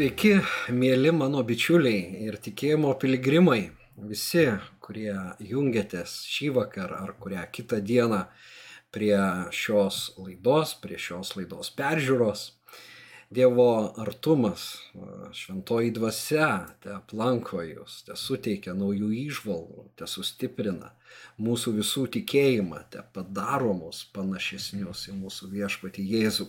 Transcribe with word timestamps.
Sveiki, 0.00 0.38
mėly 0.72 1.10
mano 1.12 1.42
bičiuliai 1.44 2.22
ir 2.24 2.38
tikėjimo 2.40 2.94
piligrimai, 3.02 3.66
visi, 4.08 4.46
kurie 4.80 5.12
jungiatės 5.44 6.14
šį 6.24 6.46
vakarą 6.56 7.02
ar 7.04 7.10
kurią 7.20 7.42
kitą 7.52 7.82
dieną 7.84 8.22
prie 8.96 9.18
šios 9.52 9.98
laidos, 10.16 10.72
prie 10.80 10.96
šios 10.96 11.34
laidos 11.36 11.68
peržiūros. 11.76 12.46
Dievo 13.28 13.66
artumas, 14.00 14.64
šventoji 15.36 15.92
dvasia, 15.98 16.48
te 16.80 16.94
aplanko 16.96 17.60
jūs, 17.60 17.98
te 18.08 18.16
suteikia 18.16 18.72
naujų 18.72 19.10
išvalgų, 19.26 19.84
te 20.00 20.08
sustiprina 20.08 20.94
mūsų 21.36 21.76
visų 21.82 22.06
tikėjimą, 22.16 22.86
te 22.96 23.04
padaro 23.12 23.76
mus 23.84 24.06
panašesnius 24.16 25.10
į 25.12 25.18
mūsų 25.20 25.52
viešpatį 25.58 26.08
Jėzų. 26.14 26.48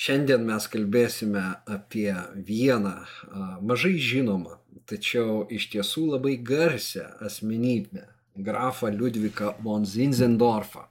Šiandien 0.00 0.46
mes 0.48 0.64
kalbėsime 0.72 1.42
apie 1.68 2.14
vieną 2.48 2.92
mažai 3.68 3.98
žinomą, 4.00 4.54
tačiau 4.88 5.42
iš 5.52 5.66
tiesų 5.74 6.06
labai 6.14 6.38
garsią 6.50 7.04
asmenybę- 7.26 8.06
grafą 8.46 8.88
Liudviką 8.94 9.50
von 9.66 9.84
Zinzendorfą. 9.84 10.86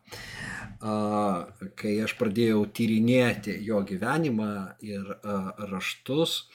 Kai 1.81 1.95
aš 2.05 2.13
pradėjau 2.21 2.61
tyrinėti 2.69 3.57
jo 3.71 3.81
gyvenimą 3.81 4.51
ir 4.85 5.09
raštus, 5.73 6.45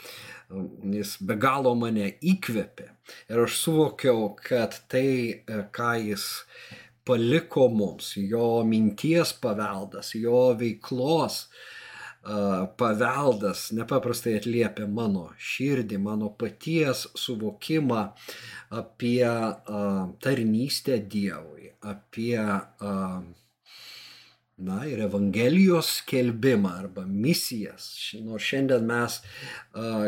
jis 0.94 1.19
be 1.20 1.34
galo 1.34 1.75
mane 1.75 2.14
įkvėpė. 2.22 2.88
Ir 3.34 3.47
aš 3.48 3.58
suvokiau, 3.64 4.36
kad 4.36 4.78
tai, 4.88 5.42
a, 5.48 5.66
ką 5.75 5.92
jis 6.06 6.55
paliko 7.05 7.69
mums, 7.69 8.14
jo 8.16 8.62
minties 8.62 9.32
paveldas, 9.42 10.14
jo 10.14 10.55
veiklos, 10.55 11.48
a, 11.50 11.73
paveldas 12.80 13.67
nepaprastai 13.77 14.39
atliepia 14.39 14.86
mano 14.89 15.27
širdį, 15.36 15.98
mano 16.00 16.31
paties 16.41 17.05
suvokimą 17.20 18.03
apie 18.72 19.27
tarnystę 20.25 20.99
Dievui, 21.04 21.69
apie 21.84 22.38
na 24.65 24.78
ir 24.87 25.03
Evangelijos 25.04 25.91
skelbimą 25.99 26.72
arba 26.78 27.04
misijas. 27.04 27.91
Nors 28.22 28.47
šiandien 28.47 28.87
mes 28.88 29.20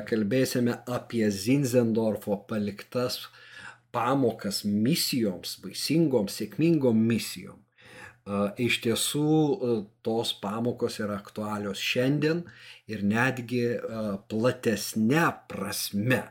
kalbėsime 0.08 0.78
apie 0.86 1.28
Zinzendorfo 1.34 2.38
paliktas 2.48 3.26
pamokas 3.92 4.62
misijoms, 4.64 5.58
vaisingoms, 5.64 6.40
sėkmingom 6.40 6.96
misijom. 7.10 7.60
Iš 8.58 8.80
tiesų 8.82 9.26
tos 10.02 10.32
pamokos 10.42 10.96
yra 10.98 11.14
aktualios 11.20 11.78
šiandien 11.78 12.40
ir 12.90 13.04
netgi 13.06 13.60
platesnė 14.30 15.28
prasme. 15.46 16.24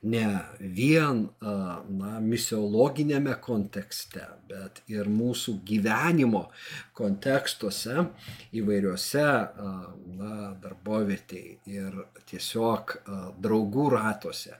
Ne 0.00 0.26
vien 0.60 1.22
na, 1.40 2.12
misiologinėme 2.24 3.34
kontekste, 3.44 4.26
bet 4.48 4.82
ir 4.88 5.08
mūsų 5.12 5.58
gyvenimo 5.68 6.46
kontekstuose 6.96 8.06
įvairiuose 8.56 9.26
darbovietėje 10.60 11.58
ir 11.72 12.00
tiesiog 12.32 12.96
draugų 13.40 13.90
ratuose. 13.96 14.56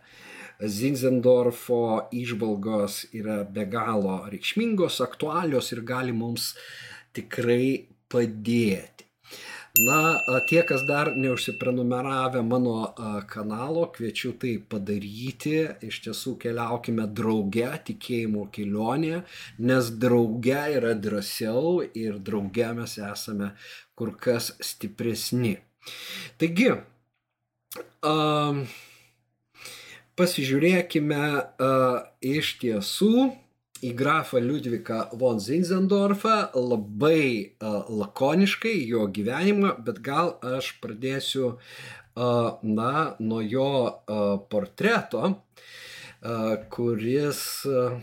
Zinzendorfo 0.60 2.08
išvalgos 2.12 3.04
yra 3.16 3.42
be 3.44 3.64
galo 3.70 4.20
reikšmingos, 4.30 5.00
aktualios 5.04 5.72
ir 5.72 5.84
gali 5.86 6.12
mums 6.12 6.54
tikrai 7.16 7.86
padėti. 8.10 9.06
Na, 9.78 10.18
tie, 10.48 10.64
kas 10.66 10.82
dar 10.82 11.12
neužsiprenumeravę 11.16 12.42
mano 12.42 12.94
kanalo, 13.30 13.86
kviečiu 13.94 14.32
tai 14.42 14.56
padaryti. 14.58 15.54
Iš 15.86 16.00
tiesų 16.06 16.34
keliaukime 16.42 17.06
drauge, 17.06 17.68
tikėjimo 17.86 18.48
kelionė, 18.50 19.22
nes 19.62 19.92
drauge 20.02 20.58
yra 20.74 20.96
drąsiau 20.98 21.78
ir 21.94 22.18
drauge 22.18 22.72
mes 22.80 22.98
esame 22.98 23.52
kur 23.94 24.16
kas 24.18 24.50
stipresni. 24.58 25.54
Taigi, 26.40 26.72
um, 28.02 28.64
pasižiūrėkime 30.18 31.24
uh, 31.38 32.02
iš 32.20 32.56
tiesų 32.62 33.30
į 33.80 33.90
grafą 33.96 34.40
Liudviką 34.44 35.00
von 35.20 35.40
Zinzendorfą. 35.40 36.52
Labai 36.54 37.56
uh, 37.60 37.88
lakoniškai 37.88 38.76
jo 38.90 39.06
gyvenimą, 39.08 39.76
bet 39.86 40.02
gal 40.04 40.36
aš 40.44 40.74
pradėsiu 40.82 41.54
uh, 41.56 42.60
na, 42.62 42.94
nuo 43.20 43.40
jo 43.40 43.72
uh, 43.88 44.38
portreto, 44.52 45.34
uh, 45.34 46.56
kuris 46.72 47.42
uh, 47.70 48.00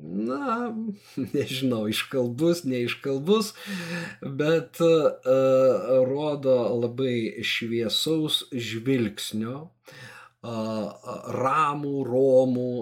na, 0.00 0.70
nežinau, 1.34 1.84
iškalbus, 1.92 2.64
neiškalbus, 2.64 3.52
bet 4.22 4.80
uh, 4.84 5.10
rodo 6.08 6.56
labai 6.78 7.42
šviesaus 7.44 8.46
žvilgsnio, 8.54 9.58
uh, 9.66 10.08
ramų, 10.42 11.94
romų 12.08 12.72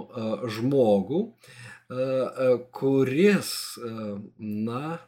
žmogų, 0.54 1.20
kuris, 2.78 3.52
na, 4.38 4.98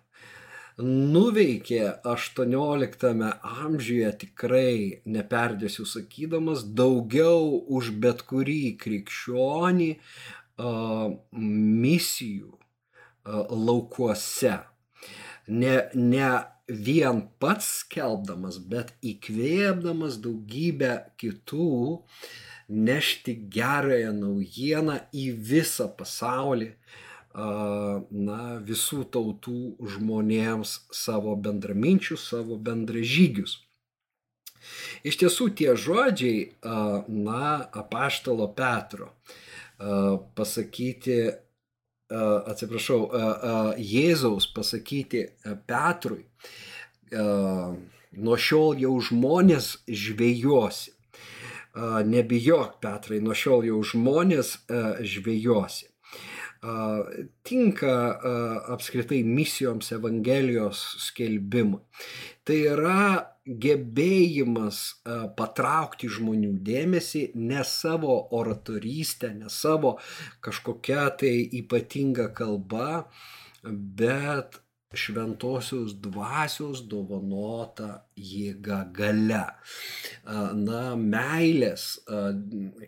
nuveikė 0.80 1.82
18 2.08 3.10
amžiuje 3.66 4.12
tikrai, 4.24 5.02
neperdėsiu 5.04 5.84
sakydamas, 5.86 6.64
daugiau 6.64 7.60
už 7.68 7.92
bet 8.00 8.24
kurį 8.28 8.76
krikščionį 8.80 9.90
misijų 11.36 12.56
laukuose. 13.50 14.58
Ne, 15.50 15.76
ne 15.94 16.30
vien 16.70 17.24
pats 17.42 17.66
skelbdamas, 17.82 18.58
bet 18.62 18.92
įkvėpdamas 19.02 20.20
daugybę 20.22 20.92
kitų 21.20 22.02
nešti 22.70 23.34
gerąją 23.50 24.12
naujieną 24.14 25.00
į 25.10 25.26
visą 25.50 25.88
pasaulį, 25.98 26.70
na, 27.34 28.42
visų 28.66 29.04
tautų 29.14 29.58
žmonėms 29.94 30.76
savo 30.94 31.36
bendraminčius, 31.36 32.28
savo 32.30 32.58
bendražygius. 32.58 33.58
Iš 35.06 35.16
tiesų 35.22 35.50
tie 35.58 35.74
žodžiai, 35.78 36.50
na, 37.08 37.44
apaštalo 37.82 38.50
Petro, 38.54 39.12
pasakyti, 40.36 41.20
atsiprašau, 42.10 43.02
a, 43.06 43.18
a, 43.18 43.58
Jėzaus 43.78 44.48
pasakyti 44.54 45.26
Petrui, 45.66 46.24
nuo 47.10 48.38
šiol 48.38 48.80
jau 48.82 48.96
žmonės 49.10 49.76
žvėjosi. 49.86 50.96
Nebijok, 52.10 52.80
Petrai, 52.82 53.20
nuo 53.22 53.34
šiol 53.38 53.68
jau 53.68 53.78
žmonės 53.86 54.56
a, 54.66 54.80
žvėjosi. 55.06 55.86
Tinka 56.60 57.94
apskritai 58.74 59.22
misijoms 59.24 59.92
Evangelijos 59.96 60.82
skelbimui. 61.06 61.80
Tai 62.44 62.56
yra 62.74 63.04
gebėjimas 63.48 64.80
patraukti 65.38 66.10
žmonių 66.12 66.52
dėmesį 66.66 67.22
ne 67.40 67.62
savo 67.64 68.16
oratorystę, 68.36 69.32
ne 69.34 69.48
savo 69.48 69.96
kažkokia 70.44 71.08
tai 71.22 71.32
ypatinga 71.62 72.28
kalba, 72.36 73.06
bet 73.64 74.60
šventosios 74.92 75.94
dvasios 76.02 76.82
dovanota 76.90 78.02
jėga 78.18 78.82
gale. 78.92 79.44
Na, 80.26 80.82
meilės, 80.98 82.00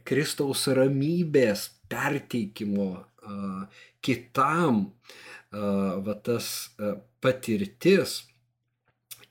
Kristaus 0.05 0.67
ramybės 0.67 1.69
perteikimo 1.93 2.91
kitam, 4.03 4.85
va 5.53 6.15
tas 6.25 6.47
patirtis 7.23 8.23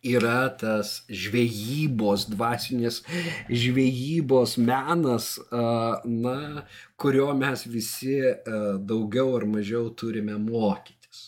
yra 0.01 0.49
tas 0.57 1.01
žvejybos, 1.09 2.25
dvasinės 2.33 3.01
žvejybos 3.49 4.57
menas, 4.61 5.35
na, 5.51 6.65
kurio 6.97 7.29
mes 7.37 7.65
visi 7.69 8.17
daugiau 8.45 9.35
ar 9.37 9.45
mažiau 9.49 9.91
turime 9.93 10.39
mokytis. 10.41 11.27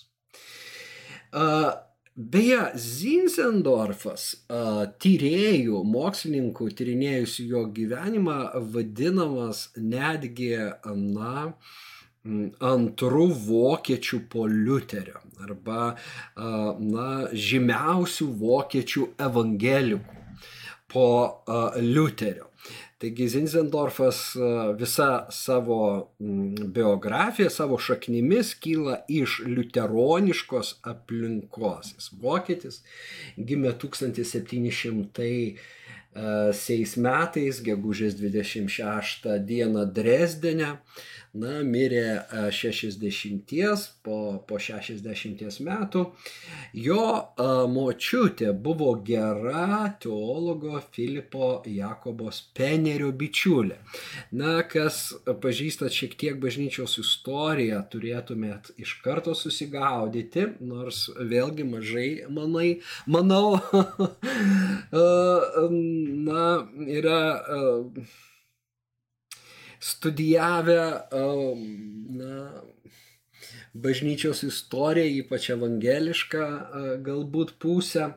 Beje, 2.13 2.59
Zinzendorfas, 2.77 4.25
tyriejų, 5.01 5.79
mokslininkų 5.89 6.67
tyrinėjusių 6.77 7.45
jo 7.49 7.63
gyvenimą, 7.73 8.37
vadinamas 8.73 9.67
netgi, 9.77 10.51
na, 10.85 11.47
antrų 12.23 13.27
vokiečių 13.47 14.19
po 14.31 14.47
Liuterio 14.47 15.19
arba 15.43 15.95
na, 16.79 17.09
žymiausių 17.35 18.29
vokiečių 18.39 19.07
evangelikų 19.19 20.21
po 20.93 21.07
Liuterio. 21.83 22.47
Taigi 23.03 23.25
Zinzendorfas 23.27 24.19
visą 24.79 25.09
savo 25.35 25.79
biografiją, 26.77 27.49
savo 27.51 27.75
šaknimis 27.75 28.53
kyla 28.63 29.01
iš 29.11 29.41
liuteroniškos 29.43 30.77
aplinkos. 30.87 31.91
Jis 31.97 32.07
vokietis 32.23 32.79
gimė 33.35 33.75
1700 33.81 35.57
seis 36.53 36.93
metais, 37.01 37.59
gegužės 37.65 38.15
26 38.19 39.27
dieną 39.49 39.83
Dresdenė 39.91 40.77
na, 41.33 41.63
mirė 41.65 42.21
60, 42.53 43.49
po, 44.05 44.17
po 44.47 44.59
60 44.61 45.59
metų. 45.65 46.03
Jo 46.77 47.05
močiutė 47.73 48.51
buvo 48.53 48.93
gera 49.05 49.89
teologo 50.01 50.81
Filipo 50.93 51.63
Jakobo 51.69 52.31
Spenerio 52.33 53.11
bičiulė. 53.17 53.79
Na, 54.37 54.61
kas 54.69 55.13
pažįstat 55.25 55.93
šiek 55.95 56.15
tiek 56.19 56.39
bažnyčios 56.41 56.99
istoriją, 57.01 57.81
turėtumėt 57.93 58.73
iš 58.81 58.97
karto 59.05 59.33
susigaudyti, 59.37 60.47
nors 60.61 61.07
vėlgi 61.17 61.65
mažai 61.67 62.09
manai, 62.29 62.81
manau, 63.07 63.57
na, 66.27 66.45
yra 66.99 67.21
studijavę 69.83 71.01
na, 72.09 72.61
bažnyčios 73.73 74.43
istoriją, 74.47 75.23
ypač 75.23 75.49
evangelišką 75.55 76.47
galbūt 77.05 77.55
pusę, 77.63 78.11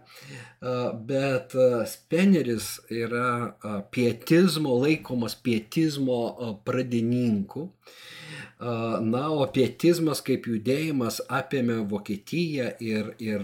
bet 1.08 1.56
Speneris 1.92 2.76
yra 2.92 3.54
pietizmo, 3.94 4.76
laikomas 4.82 5.38
pietizmo 5.38 6.20
pradininku. 6.64 7.70
Na, 8.56 9.26
o 9.36 9.44
pietizmas 9.52 10.22
kaip 10.24 10.46
judėjimas 10.48 11.18
apėmė 11.28 11.74
Vokietiją 11.90 12.70
ir, 12.80 13.10
ir 13.20 13.42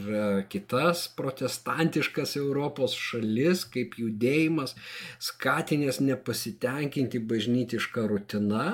kitas 0.48 1.02
protestantiškas 1.18 2.32
Europos 2.40 2.94
šalis, 2.96 3.66
kaip 3.68 3.98
judėjimas 4.00 4.72
skatinės 5.20 6.00
nepasitenkinti 6.00 7.20
bažnytišką 7.28 8.06
rutiną, 8.08 8.64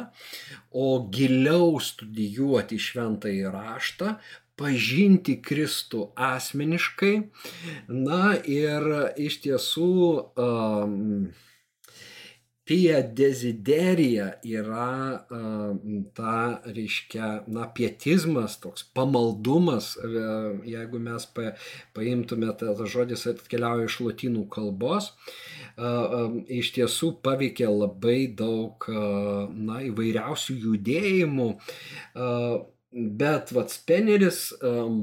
o 0.71 0.87
giliau 1.11 1.75
studijuoti 1.83 2.79
šventąjį 2.99 3.51
raštą, 3.55 4.15
pažinti 4.59 5.39
Kristų 5.43 6.09
asmeniškai. 6.19 7.15
Na 7.89 8.35
ir 8.43 8.89
iš 9.17 9.39
tiesų 9.47 9.93
um, 10.35 11.29
Pia 12.69 12.99
desiderija 13.01 14.27
yra 14.45 15.25
ta, 16.13 16.33
reiškia, 16.69 17.29
na, 17.49 17.65
pietizmas, 17.73 18.59
toks 18.61 18.85
pamaldumas, 18.93 19.95
jeigu 20.69 21.01
mes 21.01 21.25
pa, 21.33 21.55
paimtume, 21.97 22.51
tas 22.61 22.83
žodis 22.93 23.25
atkeliauja 23.33 23.89
iš 23.89 23.97
lotynų 24.05 24.45
kalbos, 24.53 25.15
iš 26.61 26.75
tiesų 26.77 27.15
paveikė 27.25 27.71
labai 27.73 28.19
daug, 28.37 28.85
na, 28.93 29.81
įvairiausių 29.89 30.59
judėjimų. 30.67 31.49
Bet 32.93 33.51
Vatspeneris 33.53 34.55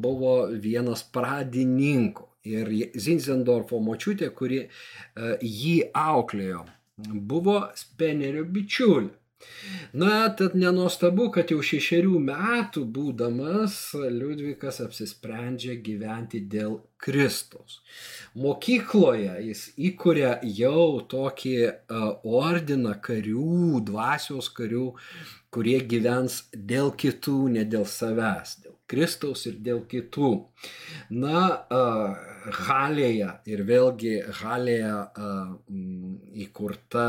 buvo 0.01 0.37
vienas 0.61 1.03
pradininkų 1.13 2.25
ir 2.49 2.71
Zinzendorfo 2.97 3.77
močiutė, 3.81 4.31
kuri 4.33 4.63
jį 5.41 5.75
auklėjo 5.93 6.63
buvo 7.33 7.59
Spenerio 7.77 8.45
bičiulė. 8.45 9.11
Na, 9.93 10.29
tad 10.37 10.55
nenuostabu, 10.59 11.25
kad 11.35 11.51
jau 11.51 11.61
šešerių 11.69 12.19
metų 12.27 12.83
būdamas 12.97 13.77
Liudvikas 13.95 14.81
apsisprendžia 14.83 15.75
gyventi 15.87 16.41
dėl 16.53 16.77
Kristaus. 17.05 17.79
Mokykloje 18.45 19.35
jis 19.47 19.63
įkuria 19.89 20.33
jau 20.59 21.01
tokį 21.15 21.55
ordiną 22.41 22.95
karių, 23.07 23.81
dvasios 23.87 24.51
karių, 24.57 24.87
kurie 25.55 25.77
gyvens 25.93 26.41
dėl 26.73 26.91
kitų, 27.03 27.37
ne 27.55 27.63
dėl 27.75 27.87
savęs, 27.87 28.57
Kristaus 28.87 29.45
ir 29.49 29.55
dėl 29.65 29.81
kitų. 29.89 30.31
Na, 31.17 31.41
Halėje 32.65 33.29
ir 33.49 33.63
vėlgi 33.65 34.15
Halėje 34.41 34.95
įkurta 36.45 37.07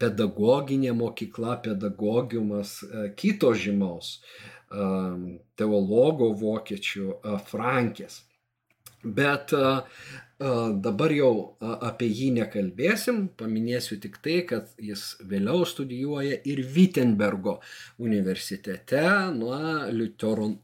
pedagoginė 0.00 0.94
mokykla, 0.96 1.58
pedagogiumas 1.66 2.78
kito 3.20 3.52
žymaus 3.52 4.14
teologo 4.68 6.32
vokiečių 6.40 7.06
Frankės. 7.50 8.22
Bet 9.04 9.52
dabar 10.38 11.10
jau 11.10 11.58
apie 11.60 12.06
jį 12.14 12.28
nekalbėsim, 12.36 13.24
paminėsiu 13.40 13.96
tik 13.98 14.20
tai, 14.22 14.36
kad 14.46 14.68
jis 14.78 15.16
vėliau 15.26 15.64
studijuoja 15.66 16.36
ir 16.46 16.62
Wittenbergo 16.74 17.56
universitete 17.98 19.02
nuo 19.34 19.58
liuteron, 19.90 20.60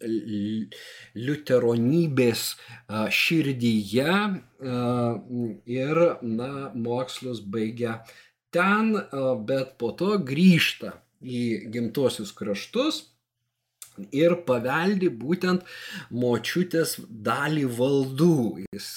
liuteronybės 1.19 2.45
širdyje 3.19 4.12
ir 5.78 6.02
na, 6.23 6.52
mokslus 6.75 7.40
baigia 7.43 8.04
ten, 8.54 8.95
bet 9.49 9.75
po 9.83 9.90
to 9.99 10.14
grįžta 10.23 11.00
į 11.25 11.73
gimtuosius 11.75 12.31
kraštus 12.37 13.09
ir 14.14 14.33
paveldi 14.47 15.07
būtent 15.11 15.62
močiutės 16.11 16.97
dalį 17.09 17.66
valdų. 17.78 18.38
Jis 18.75 18.88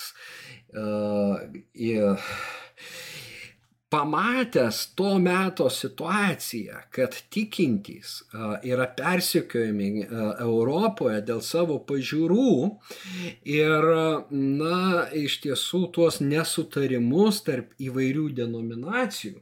pamatęs 3.90 4.96
to 4.96 5.20
meto 5.20 5.70
situaciją, 5.70 6.76
kad 6.92 7.16
tikintys 7.32 8.18
yra 8.64 8.88
persekiojami 8.98 9.90
uh, 10.04 10.34
Europoje 10.44 11.22
dėl 11.30 11.40
savo 11.46 11.80
pažiūrų 11.88 12.50
ir, 13.48 13.88
na, 14.32 15.08
iš 15.16 15.40
tiesų 15.46 15.86
tuos 15.96 16.20
nesutarimus 16.20 17.40
tarp 17.48 17.72
įvairių 17.80 18.28
denominacijų, 18.42 19.40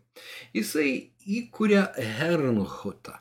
jisai 0.54 0.90
įkuria 1.26 1.88
Hernhutą. 1.98 3.18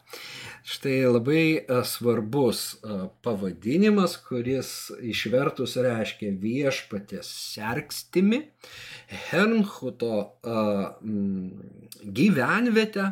Štai 0.64 1.02
labai 1.04 1.61
e, 1.61 1.83
svarbus 1.85 2.61
e, 2.73 2.94
pavadinimas, 3.21 4.14
kuris 4.25 4.71
išvertus 5.04 5.75
reiškia 5.85 6.30
viešpatės 6.40 7.28
sergstimi, 7.52 8.38
Hernhuto 9.26 10.23
e, 10.25 10.62
gyvenvietę, 12.21 13.11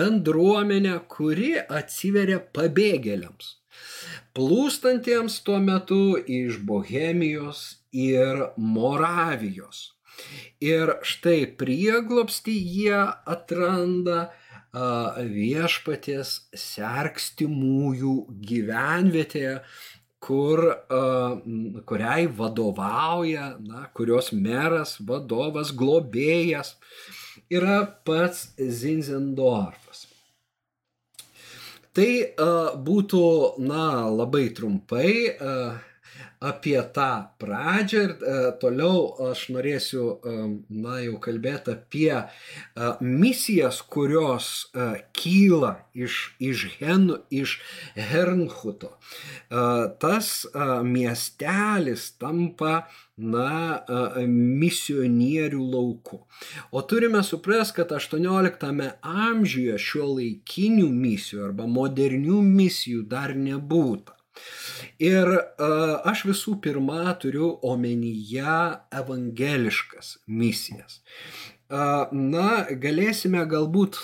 bendruomenę, 0.00 0.96
kuri 1.12 1.52
atsiveria 1.60 2.40
pabėgėliams, 2.56 3.52
plūstantiems 4.32 5.38
tuo 5.44 5.60
metu 5.60 6.02
iš 6.40 6.56
Bohemijos 6.72 7.66
ir 7.92 8.46
Moravijos. 8.56 9.90
Ir 10.64 10.96
štai 11.04 11.42
prieglopsti 11.60 12.56
jie 12.56 13.04
atranda 13.28 14.30
viešpaties 14.72 16.34
sergstimųjų 16.54 18.16
gyvenvietėje, 18.50 19.60
kur, 20.18 20.64
kuriai 21.86 22.26
vadovauja, 22.26 23.56
na, 23.62 23.86
kurios 23.94 24.32
meras, 24.32 24.98
vadovas, 25.00 25.70
globėjas 25.72 26.74
yra 27.50 27.84
pats 28.04 28.50
Zinzendorfas. 28.58 30.06
Tai 31.94 32.10
būtų, 32.84 33.22
na, 33.64 34.06
labai 34.06 34.48
trumpai 34.54 35.34
apie 36.40 36.78
tą 36.94 37.10
pradžią 37.38 38.02
ir 38.06 38.12
e, 38.14 38.36
toliau 38.62 39.30
aš 39.30 39.48
norėsiu, 39.54 40.04
e, 40.22 40.34
na, 40.70 40.98
jau 41.02 41.18
kalbėti 41.22 41.74
apie 41.74 42.14
e, 42.14 42.26
misijas, 43.02 43.80
kurios 43.82 44.68
e, 44.70 44.88
kyla 45.18 45.74
iš, 45.98 46.20
iš, 46.38 46.64
Hen, 46.78 47.10
iš 47.30 47.58
Hernhuto. 47.96 48.94
E, 48.94 49.64
tas 50.02 50.46
e, 50.46 50.68
miestelis 50.86 52.12
tampa 52.22 52.84
na, 53.18 53.82
e, 53.82 54.26
misionierių 54.28 55.64
lauku. 55.72 56.22
O 56.70 56.82
turime 56.86 57.24
suprasti, 57.26 57.80
kad 57.80 57.94
18 57.98 58.92
amžiuje 59.02 59.78
šio 59.82 60.12
laikinių 60.12 60.86
misijų 60.92 61.48
arba 61.50 61.66
modernių 61.66 62.42
misijų 62.46 63.02
dar 63.10 63.34
nebūta. 63.34 64.17
Ir 65.02 65.30
aš 66.08 66.24
visų 66.30 66.58
pirma 66.64 67.14
turiu 67.22 67.52
omenyje 67.66 68.58
evangeliškas 69.00 70.18
misijas. 70.26 71.00
Na, 71.68 72.48
galėsime 72.84 73.44
galbūt 73.48 73.98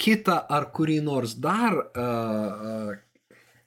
kitą 0.00 0.40
ar 0.50 0.70
kurį 0.74 1.00
nors 1.06 1.36
dar 1.38 1.76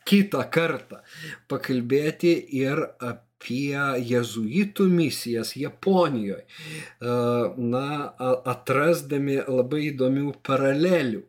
kitą 0.07 0.43
kartą 0.53 1.03
pakalbėti 1.51 2.33
ir 2.63 2.83
apie 2.97 3.25
apie 3.37 3.77
jezuitų 4.01 4.87
misijas 4.89 5.53
Japonijoje, 5.55 6.45
na, 7.57 8.13
atrasdami 8.45 9.37
labai 9.47 9.91
įdomių 9.91 10.33
paralelių. 10.43 11.21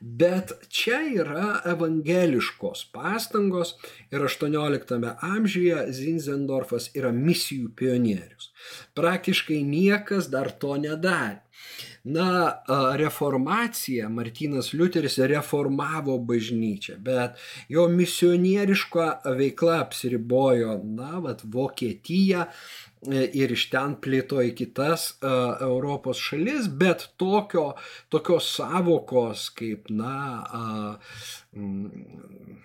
Bet 0.00 0.54
čia 0.70 1.00
yra 1.10 1.60
evangeliškos 1.66 2.86
pastangos 2.94 3.74
ir 4.12 4.22
18 4.22 5.16
amžiuje 5.20 5.88
Zinzendorfas 5.92 6.92
yra 6.94 7.10
misijų 7.12 7.72
pionierius. 7.74 8.52
Praktiškai 8.94 9.62
niekas 9.66 10.30
dar 10.30 10.52
to 10.52 10.76
nedarė. 10.78 11.42
Na, 12.06 12.62
reformacija, 12.94 14.08
Martinas 14.08 14.68
Liuteris 14.72 15.16
reformavo 15.18 16.14
bažnyčią, 16.22 17.00
bet 17.02 17.40
jo 17.68 17.88
misionieriška 17.90 19.06
veikla 19.38 19.80
apsiribojo, 19.82 20.76
na, 20.84 21.18
vat, 21.24 21.42
Vokietija 21.42 22.44
e, 22.46 23.24
ir 23.40 23.56
iš 23.56 23.66
ten 23.72 23.96
plėto 23.98 24.38
į 24.46 24.52
kitas 24.60 25.08
Europos 25.22 26.22
šalis, 26.22 26.70
bet 26.70 27.08
tokio, 27.18 27.72
tokios 28.14 28.52
savokos 28.54 29.48
kaip, 29.58 29.90
na, 29.90 30.14
uh, 30.46 31.18
mm, 31.58 32.62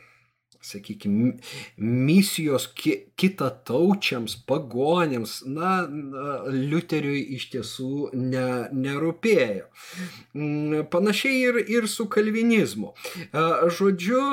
sakykime, 0.65 1.35
misijos 1.77 2.67
ki, 2.77 2.93
kitataučiams, 3.19 4.37
pagonėms, 4.49 5.39
na, 5.49 5.73
Liuteriui 6.51 7.23
iš 7.37 7.47
tiesų 7.55 8.11
ne, 8.17 8.45
nerūpėjo. 8.75 9.67
Mm, 10.37 10.85
panašiai 10.93 11.41
ir, 11.49 11.59
ir 11.79 11.89
su 11.91 12.07
kalvinizmu. 12.11 12.93
Žodžiu, 13.79 14.23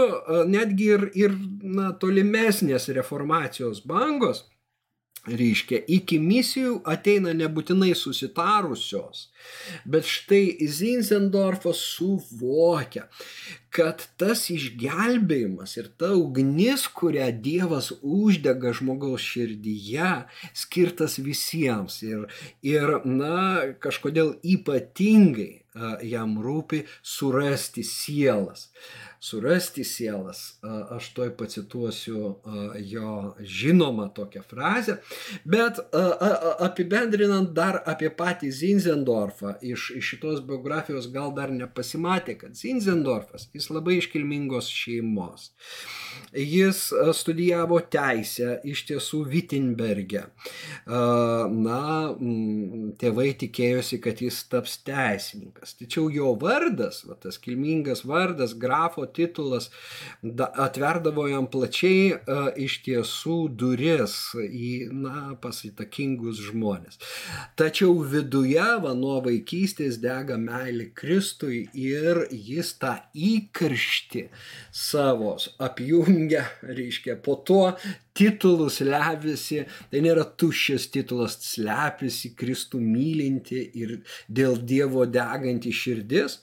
netgi 0.51 0.93
ir, 0.97 1.09
ir 1.27 1.35
na, 1.63 1.91
tolimesnės 2.03 2.91
reformacijos 2.97 3.83
bangos 3.89 4.45
reiškia, 5.29 5.81
iki 5.89 6.19
misijų 6.23 6.79
ateina 6.89 7.35
nebūtinai 7.37 7.93
susitarusios, 7.99 9.29
bet 9.89 10.09
štai 10.09 10.69
Zinzendorfas 10.69 11.81
suvokia, 11.97 13.07
kad 13.75 14.07
tas 14.21 14.47
išgelbėjimas 14.53 15.77
ir 15.77 15.91
ta 16.01 16.15
ugnis, 16.17 16.87
kurią 16.89 17.29
Dievas 17.45 17.91
uždega 18.01 18.73
žmogaus 18.77 19.25
širdyje, 19.25 20.13
skirtas 20.57 21.19
visiems 21.21 22.01
ir, 22.07 22.27
ir 22.65 22.99
na, 23.05 23.75
kažkodėl 23.83 24.37
ypatingai 24.57 25.53
jam 26.03 26.39
rūpi 26.43 26.85
surasti 27.07 27.85
sielas 27.87 28.69
surasti 29.21 29.85
sielas. 29.85 30.59
Aš 30.95 31.11
toj 31.17 31.33
pacituosiu 31.37 32.37
jo 32.79 33.35
žinomą 33.41 34.09
tokią 34.15 34.43
frazę. 34.49 34.99
Bet 35.45 35.81
apibendrinant 36.63 37.53
dar 37.57 37.83
apie 37.87 38.11
patį 38.15 38.51
Zinzendorfą, 38.55 39.57
iš, 39.63 39.91
iš 39.99 40.13
šitos 40.15 40.41
biografijos 40.47 41.11
gal 41.13 41.33
dar 41.37 41.53
nepasimatė, 41.55 42.39
kad 42.41 42.57
Zinzendorfas, 42.59 43.49
jis 43.55 43.71
labai 43.75 43.99
iškilmingos 43.99 44.71
šeimos. 44.73 45.51
Jis 46.33 46.89
studijavo 47.17 47.81
teisę 47.91 48.59
iš 48.67 48.85
tiesų 48.89 49.23
Wittenberge. 49.33 50.25
Na, 50.87 51.83
tėvai 53.01 53.29
tikėjosi, 53.43 54.01
kad 54.05 54.23
jis 54.23 54.41
taps 54.51 54.79
teisininkas. 54.87 55.77
Tačiau 55.79 56.09
jo 56.13 56.35
vardas, 56.41 57.03
va, 57.09 57.17
tas 57.21 57.41
kilmingas 57.43 58.05
vardas, 58.09 58.55
grafo 58.59 59.08
titulas 59.15 59.71
da, 60.23 60.49
atverdavo 60.67 61.27
jam 61.29 61.49
plačiai 61.51 62.13
uh, 62.15 62.49
iš 62.57 62.81
tiesų 62.87 63.39
duris 63.59 64.17
į, 64.39 64.73
na, 64.93 65.35
pasitakingus 65.43 66.41
žmonės. 66.49 67.01
Tačiau 67.59 67.97
viduje, 68.13 68.65
va, 68.85 68.95
nuo 68.99 69.19
vaikystės 69.25 70.01
dega 70.03 70.39
meilė 70.41 70.91
Kristui 70.99 71.65
ir 71.75 72.25
jis 72.33 72.75
tą 72.81 72.97
įkarštį 73.15 74.29
savo 74.75 75.37
apjungia, 75.63 76.45
reiškia, 76.79 77.19
po 77.25 77.39
to 77.49 77.63
titulus 78.19 78.81
slepiasi, 78.83 79.65
tai 79.91 80.03
nėra 80.05 80.27
tuščias 80.41 80.89
titulas, 80.95 81.39
slepiasi 81.53 82.35
Kristų 82.39 82.81
mylinti 82.83 83.63
ir 83.79 83.99
dėl 84.29 84.59
Dievo 84.69 85.07
deganti 85.07 85.73
širdis. 85.75 86.41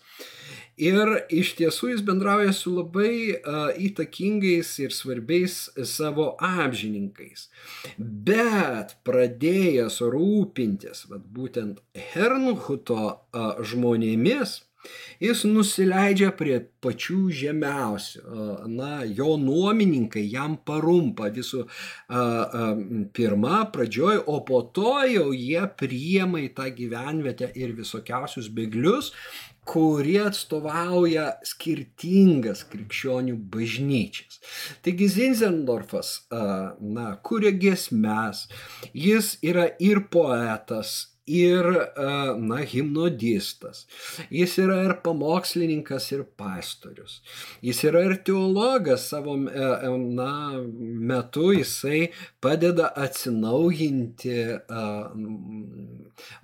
Ir 0.76 1.12
iš 1.32 1.54
tiesų 1.56 1.94
jis 1.94 2.04
bendrauja 2.04 2.52
su 2.56 2.74
labai 2.76 3.38
uh, 3.38 3.70
įtakingais 3.80 4.74
ir 4.84 4.92
svarbiais 4.92 5.58
savo 5.88 6.34
amžininkais. 6.44 7.48
Bet 7.96 8.98
pradėjęs 9.08 10.02
rūpintis, 10.04 11.06
vat, 11.12 11.24
būtent 11.32 11.80
Hernhuto 12.12 13.02
uh, 13.08 13.64
žmonėmis, 13.64 14.60
Jis 15.22 15.44
nusileidžia 15.48 16.32
prie 16.38 16.58
pačių 16.84 17.20
žemiausių. 17.40 18.22
Na, 18.72 18.90
jo 19.08 19.36
nuomininkai 19.42 20.26
jam 20.28 20.58
parumpa 20.68 21.30
visų 21.34 21.64
a, 21.66 21.70
a, 22.20 22.68
pirmą 23.16 23.64
pradžioj, 23.74 24.26
o 24.32 24.42
po 24.48 24.62
to 24.76 24.98
jau 25.10 25.30
jie 25.34 25.64
priema 25.80 26.44
į 26.44 26.52
tą 26.58 26.70
gyvenvietę 26.76 27.50
ir 27.56 27.76
visokiausius 27.78 28.52
bėglius, 28.54 29.14
kurie 29.66 30.20
atstovauja 30.28 31.32
skirtingas 31.46 32.64
krikščionių 32.70 33.36
bažnyčias. 33.54 34.40
Taigi 34.86 35.10
Zinzendorfas, 35.12 36.14
na, 36.30 37.08
kuria 37.26 37.54
giesmes, 37.58 38.46
jis 38.94 39.36
yra 39.42 39.72
ir 39.82 40.06
poetas, 40.14 41.15
ir, 41.28 41.66
na, 42.38 42.60
himnodistas. 42.62 43.86
Jis 44.30 44.58
yra 44.62 44.78
ir 44.86 44.94
pamokslininkas, 45.04 46.12
ir 46.14 46.24
pastorius. 46.38 47.22
Jis 47.66 47.82
yra 47.90 48.04
ir 48.06 48.18
teologas 48.26 49.08
savo, 49.10 49.36
na, 49.38 50.32
metu 51.12 51.52
jisai 51.56 52.10
padeda 52.42 52.92
atsinaujinti 52.96 54.38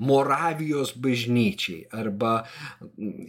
Moravijos 0.01 0.95
bažnyčiai. 0.99 1.85
Arba 1.95 2.41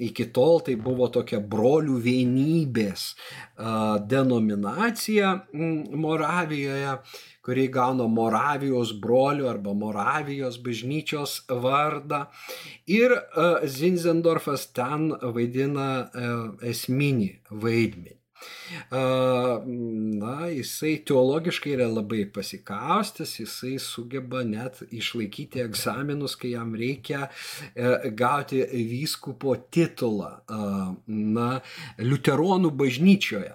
iki 0.02 0.26
tol 0.35 0.62
tai 0.64 0.78
buvo 0.80 1.09
tokia 1.12 1.38
brolių 1.38 2.00
vienybės 2.02 3.12
denominacija 4.09 5.37
Moravijoje 5.52 6.97
kuri 7.42 7.66
gauna 7.72 8.06
Moravijos 8.11 8.94
brolių 9.02 9.49
arba 9.50 9.75
Moravijos 9.75 10.61
bažnyčios 10.62 11.42
vardą. 11.50 12.25
Ir 12.87 13.16
e, 13.18 13.52
Zinzendorfas 13.66 14.68
ten 14.76 15.11
vaidina 15.34 15.92
e, 16.02 16.34
esminį 16.72 17.30
vaidmenį. 17.50 18.18
Na, 18.90 20.49
jisai 20.50 20.96
teologiškai 21.06 21.76
yra 21.76 21.87
labai 21.87 22.25
pasikaustas, 22.34 23.37
jisai 23.38 23.76
sugeba 23.78 24.42
net 24.46 24.80
išlaikyti 24.90 25.62
egzaminus, 25.62 26.34
kai 26.40 26.54
jam 26.56 26.72
reikia 26.78 27.28
e, 27.28 28.11
gauti 28.18 28.64
vyskupo 28.90 29.54
titulą, 29.70 30.32
na, 31.06 31.49
liuteronų 32.02 32.72
bažnyčioje. 32.82 33.54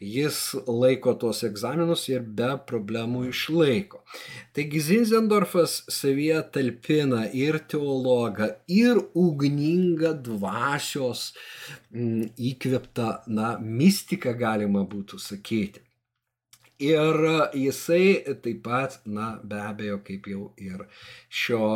Jis 0.00 0.38
laiko 0.66 1.14
tuos 1.18 1.42
egzaminus 1.46 2.06
ir 2.12 2.22
be 2.40 2.50
problemų 2.70 3.24
išlaiko. 3.32 4.02
Taigi 4.56 4.82
Zinzendorfas 4.88 5.80
savyje 5.92 6.38
talpina 6.54 7.24
ir 7.34 7.58
teologą, 7.72 8.52
ir 8.68 9.02
ugningą 9.18 10.14
dvasios 10.28 11.32
m, 11.92 12.28
įkveptą, 12.52 13.10
na, 13.26 13.56
mistiką 13.58 14.36
galima 14.38 14.86
būtų 14.88 15.20
sakyti. 15.22 15.87
Ir 16.78 17.16
jisai 17.58 18.36
taip 18.38 18.60
pat, 18.62 19.00
na, 19.04 19.32
be 19.42 19.58
abejo, 19.58 19.96
kaip 20.06 20.28
jau 20.30 20.44
ir 20.62 20.84
šio, 21.26 21.70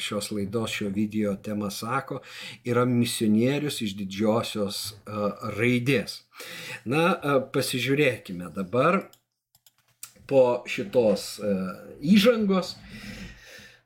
šios 0.00 0.30
laidos, 0.32 0.72
šio 0.72 0.88
video 0.94 1.34
tema 1.36 1.68
sako, 1.70 2.22
yra 2.64 2.86
misionierius 2.88 3.82
iš 3.84 3.92
didžiosios 3.98 4.78
raidės. 5.58 6.22
Na, 6.88 7.10
pasižiūrėkime 7.52 8.48
dabar 8.56 9.02
po 10.32 10.62
šitos 10.64 11.36
įžangos 12.00 12.78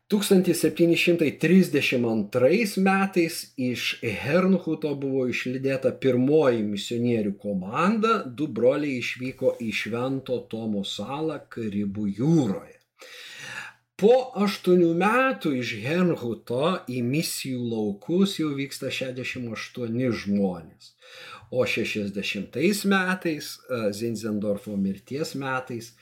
1732 0.06 2.78
metais 2.78 3.50
iš 3.58 3.98
Hernhuto 4.02 4.94
buvo 4.94 5.26
išlydėta 5.32 5.90
pirmoji 5.98 6.62
misionierių 6.62 7.32
komanda, 7.42 8.22
du 8.22 8.46
broliai 8.46 9.00
išvyko 9.00 9.58
į 9.66 9.72
Švento 9.74 10.38
Tomo 10.52 10.84
salą 10.86 11.40
Karibų 11.50 12.06
jūroje. 12.20 12.78
Po 13.98 14.30
aštuonių 14.46 14.94
metų 15.02 15.58
iš 15.58 15.74
Hernhuto 15.82 16.86
į 16.86 17.02
misijų 17.02 17.66
laukus 17.74 18.38
jau 18.38 18.54
vyksta 18.54 18.94
68 18.94 20.14
žmonės, 20.22 20.94
o 21.50 21.66
60 21.66 22.54
metais, 22.94 23.58
Zinzendorfo 23.90 24.78
mirties 24.78 25.34
metais, 25.34 25.98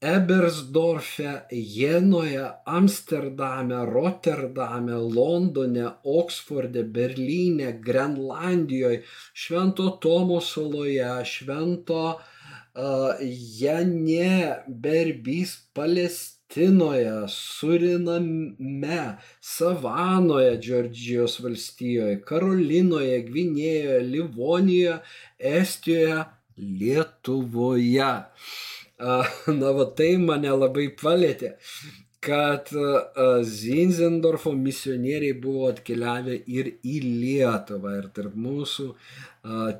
Ebersdorfe, 0.00 1.42
Jenoje, 1.50 2.52
Amsterdame, 2.66 3.84
Rotterdame, 3.84 4.94
Londone, 4.94 5.96
Oksforde, 6.04 6.84
Berlyne, 6.84 7.72
Grenlandijoje, 7.82 9.02
Švento 9.34 9.90
Tomo 10.00 10.40
saloje, 10.40 11.24
Švento 11.24 12.14
uh, 12.14 13.18
Jane, 13.58 14.62
Berbys, 14.68 15.56
Palestinoje, 16.48 17.28
Suriname, 17.28 19.18
Savanoje, 19.40 20.58
Džordžijos 20.58 21.40
valstijoje, 21.40 22.22
Karolinoje, 22.24 23.22
Gvinėjoje, 23.26 24.00
Livonijoje, 24.00 24.98
Estijoje, 25.38 26.24
Lietuvoje. 26.56 28.12
Na, 29.60 29.72
va 29.76 29.84
tai 29.94 30.16
mane 30.16 30.48
labai 30.48 30.88
palėtė, 30.88 31.52
kad 32.24 32.72
Zinzendorfo 33.44 34.52
misionieriai 34.56 35.36
buvo 35.38 35.68
atkeliavę 35.68 36.40
ir 36.48 36.72
į 36.82 36.96
Lietuvą. 37.04 37.92
Ir 38.00 38.08
tarp 38.16 38.34
mūsų 38.34 38.88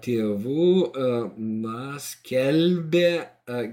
tėvų, 0.04 0.68
na, 1.64 1.96
skelbė 1.98 3.11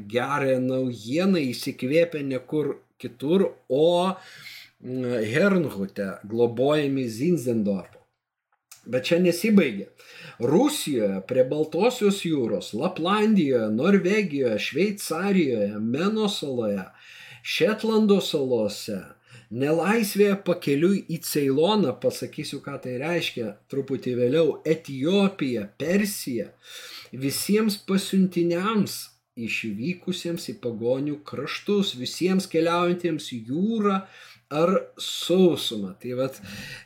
gerąją 0.08 0.63
naujieną, 0.63 1.43
įsikvėpę 1.51 2.23
nekur 2.23 2.77
kitur, 3.01 3.49
o 3.69 4.13
Hernhute 4.81 6.19
globojami 6.23 7.08
Zinzendorfo. 7.10 8.01
Bet 8.86 9.08
čia 9.10 9.17
nesibaigė. 9.17 9.88
Rusijoje, 10.45 11.21
prie 11.29 11.45
Baltosios 11.49 12.19
jūros, 12.27 12.73
Laplandijoje, 12.77 13.71
Norvegijoje, 13.73 14.60
Šveicarijoje, 14.62 15.79
Meno 15.79 16.27
saloje, 16.29 16.84
Šetlando 17.41 18.19
salose, 18.21 18.99
nelaisvėje 19.49 20.36
pakeliui 20.45 21.01
į 21.10 21.19
Ceiloną, 21.25 21.95
pasakysiu, 22.01 22.62
ką 22.65 22.77
tai 22.84 22.97
reiškia 23.01 23.55
truputį 23.71 24.15
vėliau, 24.19 24.60
Etijopija, 24.65 25.65
Persija, 25.81 26.51
visiems 27.13 27.79
pasiuntiniams 27.89 28.99
išvykusiems 29.36 30.48
į 30.54 30.56
pagonių 30.63 31.19
kraštus, 31.28 31.93
visiems 32.00 32.48
keliaujantiems 32.52 33.32
jūrą, 33.36 34.02
ar 34.53 34.71
sausumą. 35.01 35.93
Tai 36.01 36.17
vad, 36.19 36.38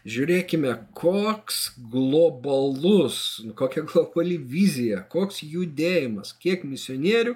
žiūrėkime, 0.08 0.72
koks 0.98 1.60
globalus, 1.92 3.42
kokia 3.60 3.84
globali 3.90 4.38
vizija, 4.40 5.02
koks 5.12 5.42
judėjimas, 5.44 6.34
kiek 6.40 6.64
misionierių 6.68 7.36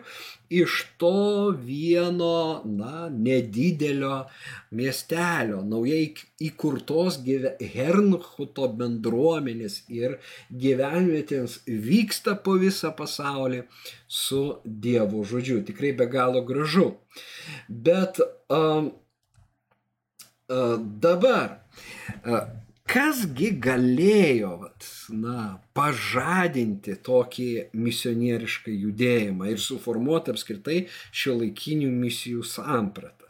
iš 0.53 0.85
to 1.01 1.51
vieno, 1.65 2.61
na, 2.65 3.07
nedidelio 3.09 4.23
miestelio, 4.71 5.63
naujai 5.65 6.13
įkurtos 6.45 7.19
Hernhuto 7.73 8.67
bendruomenės 8.77 9.81
ir 9.91 10.19
gyvenvietėms 10.49 11.63
vyksta 11.67 12.37
po 12.45 12.57
visą 12.61 12.93
pasaulį 12.95 13.63
su 14.07 14.43
Dievo 14.63 15.23
žodžiu. 15.25 15.63
Tikrai 15.65 15.93
be 15.97 16.07
galo 16.11 16.43
gražu. 16.45 16.91
Bet 17.67 18.21
um, 18.49 18.91
Dabar, 21.03 21.59
kasgi 22.93 23.49
galėjo 23.63 24.51
vat, 24.65 24.89
na, 25.09 25.45
pažadinti 25.77 26.97
tokį 27.07 27.49
misionierišką 27.73 28.75
judėjimą 28.85 29.49
ir 29.53 29.63
suformuoti 29.63 30.35
apskritai 30.35 30.83
šio 31.11 31.39
laikinių 31.39 31.89
misijų 32.03 32.45
sampratas? 32.45 33.23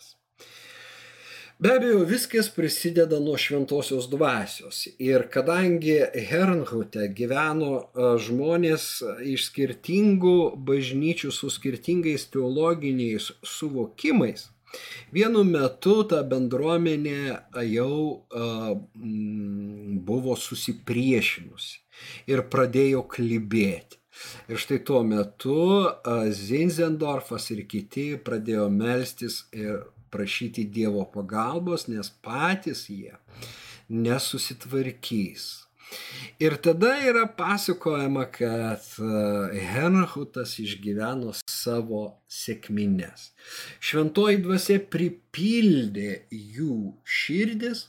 Be 1.64 1.70
abejo, 1.78 2.02
viskas 2.04 2.50
prisideda 2.52 3.20
nuo 3.24 3.38
šventosios 3.40 4.10
dvasios. 4.12 4.82
Ir 5.00 5.30
kadangi 5.32 5.94
Hernhute 6.28 7.06
gyveno 7.16 7.86
žmonės 8.26 8.88
iš 9.32 9.46
skirtingų 9.48 10.34
bažnyčių 10.68 11.32
su 11.32 11.52
skirtingais 11.54 12.26
teologiniais 12.34 13.30
suvokimais, 13.48 14.50
Vienu 15.14 15.44
metu 15.46 16.02
ta 16.10 16.24
bendruomenė 16.26 17.20
jau 17.70 18.26
buvo 20.08 20.38
susipriešinusi 20.40 21.82
ir 22.34 22.46
pradėjo 22.54 23.04
klibėti. 23.10 24.00
Ir 24.50 24.60
štai 24.62 24.80
tuo 24.86 25.02
metu 25.06 25.58
Zinzendorfas 26.38 27.50
ir 27.54 27.64
kiti 27.70 28.14
pradėjo 28.22 28.68
melstis 28.70 29.44
ir 29.54 29.88
prašyti 30.14 30.68
Dievo 30.70 31.06
pagalbos, 31.10 31.88
nes 31.90 32.12
patys 32.22 32.86
jie 32.90 33.16
nesusitvarkys. 33.90 35.63
Ir 36.44 36.58
tada 36.66 36.96
yra 37.06 37.28
pasakojama, 37.38 38.26
kad 38.34 38.84
e, 39.00 39.64
Henhutas 39.74 40.58
išgyveno 40.64 41.34
savo 41.50 42.04
sėkminės. 42.28 43.30
Šventoji 43.84 44.42
dvasia 44.44 44.80
pripildė 44.96 46.24
jų 46.32 46.78
širdis 47.04 47.88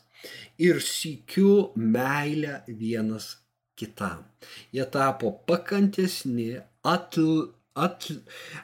ir 0.58 0.80
sykiu 0.84 1.72
meilę 1.76 2.62
vienas 2.68 3.34
kitam. 3.76 4.24
Jie 4.72 4.86
tapo 4.90 5.32
pakantesni, 5.48 6.60
atl, 6.84 7.50
atl, 7.74 8.20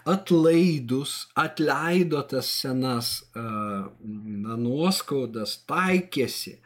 atlaidus, 0.07 1.14
atleido 1.35 2.22
tas 2.31 2.50
senas 2.62 3.12
na, 3.35 4.57
nuoskaudas, 4.61 5.59
taikėsi, 5.70 6.59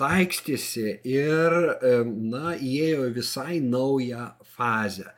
taikstėsi 0.00 0.98
ir 1.08 1.54
na, 2.06 2.54
įėjo 2.56 3.08
visai 3.16 3.60
naują 3.64 4.26
fazę 4.56 5.12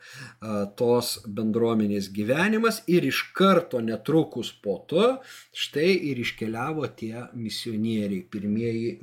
tos 0.79 1.11
bendruomenės 1.27 2.09
gyvenimas 2.15 2.81
ir 2.91 3.07
iš 3.09 3.21
karto 3.35 3.81
netrukus 3.83 4.51
po 4.63 4.77
to 4.89 5.09
štai 5.55 5.91
ir 6.11 6.23
iškeliavo 6.23 6.87
tie 6.99 7.27
misionieriai, 7.35 8.23
pirmieji 8.31 8.97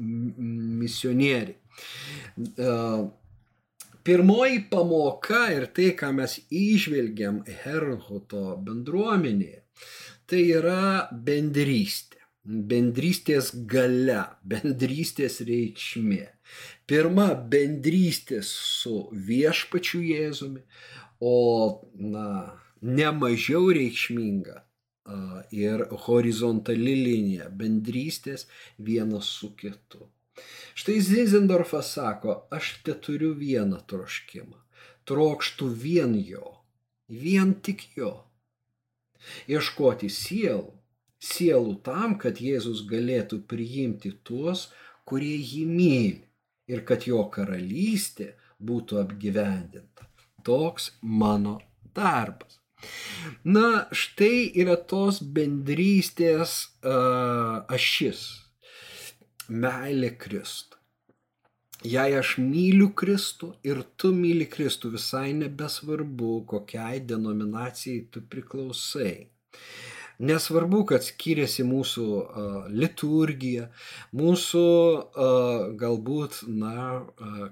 misionieriai. 0.80 1.56
Pirmoji 4.06 4.58
pamoka 4.70 5.46
ir 5.50 5.64
tai, 5.74 5.90
ką 5.98 6.12
mes 6.14 6.38
išvelgiam 6.54 7.40
Herhuto 7.64 8.54
bendruomenėje, 8.62 9.64
tai 10.30 10.44
yra 10.60 11.08
bendrystė 11.10 12.15
bendrystės 12.46 13.50
gale, 13.68 14.22
bendrystės 14.46 15.40
reikšmė. 15.46 16.26
Pirma, 16.86 17.32
bendrystė 17.34 18.40
su 18.46 19.08
viešpačiu 19.12 20.02
Jėzumi, 20.06 20.62
o 21.20 21.34
na, 21.98 22.28
nemažiau 22.82 23.72
reikšminga 23.74 24.62
ir 25.54 25.86
horizontali 26.06 26.94
linija- 26.98 27.48
bendrystės 27.60 28.46
vienas 28.78 29.26
su 29.38 29.52
kitu. 29.56 30.08
Štai 30.74 31.00
Zizendorfas 31.00 31.92
sako, 31.94 32.46
aš 32.50 32.82
te 32.84 32.94
turiu 32.94 33.34
vieną 33.34 33.80
troškimą. 33.88 34.58
Trokštų 35.06 35.68
vien 35.82 36.14
jo, 36.18 36.58
vien 37.08 37.54
tik 37.54 37.86
jo. 37.96 38.24
Ieškoti 39.48 40.10
sielų, 40.10 40.75
sielų 41.26 41.76
tam, 41.86 42.16
kad 42.22 42.40
Jėzus 42.42 42.84
galėtų 42.90 43.42
priimti 43.50 44.12
tuos, 44.26 44.68
kurie 45.08 45.36
jį 45.36 45.64
myli 45.70 46.22
ir 46.72 46.82
kad 46.88 47.06
jo 47.08 47.22
karalystė 47.32 48.32
būtų 48.58 49.00
apgyvendinta. 49.02 50.06
Toks 50.46 50.92
mano 51.02 51.58
darbas. 51.94 52.60
Na, 53.44 53.86
štai 53.90 54.50
yra 54.62 54.76
tos 54.90 55.20
bendrystės 55.20 56.56
uh, 56.84 57.64
ašis. 57.72 58.24
Meilė 59.48 60.12
Kristų. 60.18 60.76
Jei 61.86 62.16
aš 62.18 62.36
myliu 62.42 62.88
Kristų 62.98 63.52
ir 63.66 63.82
tu 64.00 64.10
myli 64.14 64.46
Kristų, 64.50 64.90
visai 64.96 65.30
nebesvarbu, 65.38 66.40
kokiai 66.50 67.02
denominacijai 67.04 68.06
tu 68.10 68.22
priklausai. 68.32 69.28
Nesvarbu, 70.16 70.78
kad 70.88 71.04
skiriasi 71.04 71.64
mūsų 71.68 72.06
liturgija, 72.72 73.66
mūsų 74.16 74.62
galbūt, 75.82 76.38
na, 76.48 76.86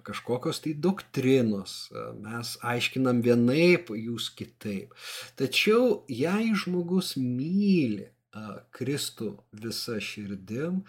kažkokios 0.07 0.63
tai 0.65 0.73
doktrinos, 0.87 1.77
mes 2.25 2.55
aiškinam 2.65 3.21
vienaip, 3.27 3.93
jūs 3.93 4.31
kitaip. 4.39 4.97
Tačiau 5.37 6.03
jei 6.09 6.55
žmogus 6.57 7.15
myli 7.21 8.09
Kristų 8.75 9.35
visą 9.61 10.01
širdim, 10.01 10.81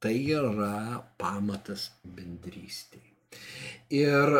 tai 0.00 0.16
yra 0.32 1.04
pamatas 1.20 1.90
bendrystėje. 2.02 3.09
Ir, 3.90 4.30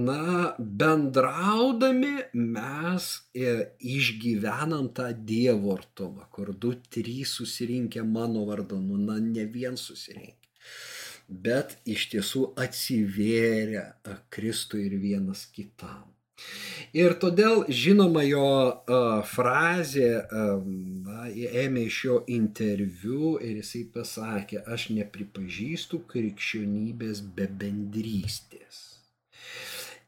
na, 0.00 0.54
bendraudami 0.58 2.14
mes 2.32 3.08
e, 3.36 3.52
išgyvenam 3.84 4.88
tą 4.96 5.10
Dievo 5.30 5.74
artumą, 5.76 6.24
kur 6.32 6.54
du, 6.56 6.72
trys 6.88 7.34
susirinkę 7.36 8.04
mano 8.04 8.46
vardu, 8.48 8.80
nu, 8.80 8.96
na, 8.96 9.18
ne 9.20 9.44
vien 9.44 9.76
susirinkę, 9.76 10.48
bet 11.28 11.76
iš 11.84 12.08
tiesų 12.14 12.46
atsivėrė 12.64 13.84
Kristui 14.32 14.86
ir 14.88 14.96
vienas 15.04 15.44
kitam. 15.52 16.17
Ir 16.96 17.14
todėl, 17.20 17.64
žinoma, 17.68 18.22
jo 18.24 18.48
uh, 18.48 19.20
frazė 19.28 20.10
uh, 20.22 20.62
na, 20.64 21.26
ėmė 21.28 21.84
iš 21.90 21.98
jo 22.06 22.18
interviu 22.32 23.34
ir 23.44 23.58
jisai 23.60 23.84
pasakė, 23.92 24.62
aš 24.64 24.88
nepripažįstu 24.96 26.00
krikščionybės 26.08 27.24
be 27.36 27.48
bendrystės. 27.60 28.84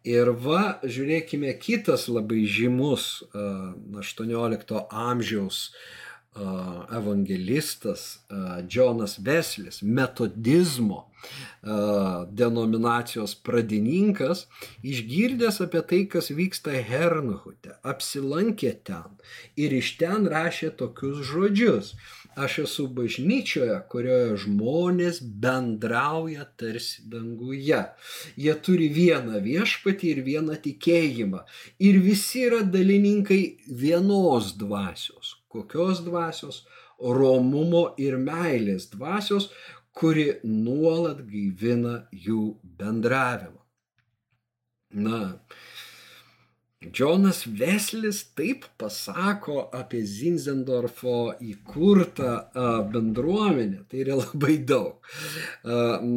Ir 0.09 0.33
va, 0.33 0.79
žiūrėkime, 0.81 1.53
kitas 1.61 2.07
labai 2.09 2.47
žymus 2.49 3.11
uh, 3.29 3.75
18 4.01 4.87
amžiaus 4.89 5.67
uh, 5.69 6.10
evangelistas 6.93 8.19
Džonas 8.69 9.19
Veslis, 9.19 9.83
metodizmo 9.83 11.11
denominacijos 12.31 13.35
pradininkas, 13.35 14.47
išgirdęs 14.83 15.61
apie 15.67 15.83
tai, 15.91 15.99
kas 16.09 16.31
vyksta 16.33 16.73
Hernhute, 16.87 17.75
apsilankė 17.83 18.73
ten 18.87 19.19
ir 19.61 19.75
iš 19.77 19.97
ten 20.01 20.29
rašė 20.31 20.71
tokius 20.81 21.27
žodžius. 21.33 21.93
Aš 22.41 22.61
esu 22.63 22.87
bažnyčioje, 22.95 23.75
kurioje 23.91 24.37
žmonės 24.45 25.19
bendrauja 25.43 26.47
tarsi 26.57 27.03
danguje. 27.11 27.83
Jie 28.39 28.55
turi 28.65 28.87
vieną 28.95 29.43
viešpatį 29.45 30.15
ir 30.15 30.23
vieną 30.31 30.57
tikėjimą. 30.63 31.43
Ir 31.83 32.01
visi 32.07 32.47
yra 32.47 32.63
dalininkai 32.63 33.43
vienos 33.83 34.55
dvasios 34.63 35.40
kokios 35.53 36.05
dvasios? 36.07 36.65
Romumo 37.01 37.95
ir 37.97 38.19
meilės 38.21 38.91
dvasios, 38.93 39.49
kuri 39.97 40.27
nuolat 40.45 41.23
gaivina 41.29 41.95
jų 42.13 42.43
bendravimą. 42.81 43.61
Na, 44.91 45.21
Džonas 46.81 47.43
Veslis 47.47 48.23
taip 48.33 48.63
pasako 48.81 49.57
apie 49.77 49.99
Zinzendorfo 50.09 51.35
įkurtą 51.45 52.31
bendruomenę, 52.95 53.83
tai 53.91 54.01
yra 54.07 54.17
labai 54.23 54.57
daug. 54.71 55.11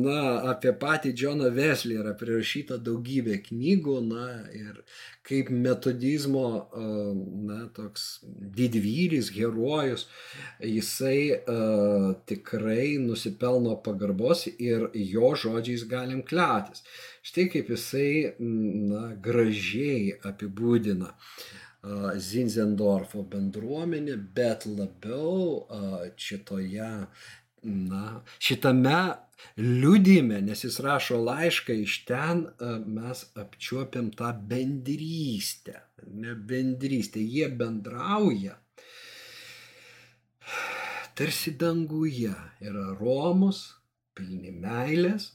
Na, 0.06 0.22
apie 0.54 0.72
patį 0.86 1.12
Džoną 1.20 1.52
Veslį 1.58 2.00
yra 2.00 2.16
prirašyta 2.16 2.80
daugybė 2.80 3.42
knygų, 3.50 3.98
na, 4.08 4.30
ir 4.56 4.80
kaip 5.28 5.52
metodizmo, 5.52 6.48
na, 7.50 7.66
toks 7.76 8.22
didvyris, 8.56 9.34
herojus, 9.36 10.08
jisai 10.64 11.44
tikrai 12.32 12.94
nusipelno 13.04 13.76
pagarbos 13.84 14.48
ir 14.56 14.88
jo 14.96 15.36
žodžiais 15.44 15.84
galim 15.92 16.24
kliautis. 16.24 16.88
Štai 17.24 17.48
kaip 17.48 17.70
jisai 17.72 18.36
na, 18.40 19.14
gražiai 19.24 20.18
apibūdina 20.28 21.14
Zinzendorfo 22.24 23.26
bendruomenė, 23.28 24.16
bet 24.36 24.66
labiau 24.68 25.64
šitoje, 26.20 26.92
na, 27.64 28.04
šitame 28.40 29.00
liudime, 29.60 30.40
nes 30.44 30.64
jis 30.64 30.80
rašo 30.84 31.20
laišką 31.24 31.76
iš 31.84 31.98
ten, 32.08 32.46
mes 32.88 33.26
apčiuopiam 33.40 34.10
tą 34.16 34.32
bendrystę, 34.52 35.82
ne 36.08 36.36
bendrystę, 36.36 37.20
jie 37.24 37.48
bendrauja. 37.52 38.56
Tarsi 41.16 41.56
danguje 41.60 42.34
yra 42.64 42.90
Romus, 43.00 43.64
pilni 44.16 44.52
meilės, 44.56 45.34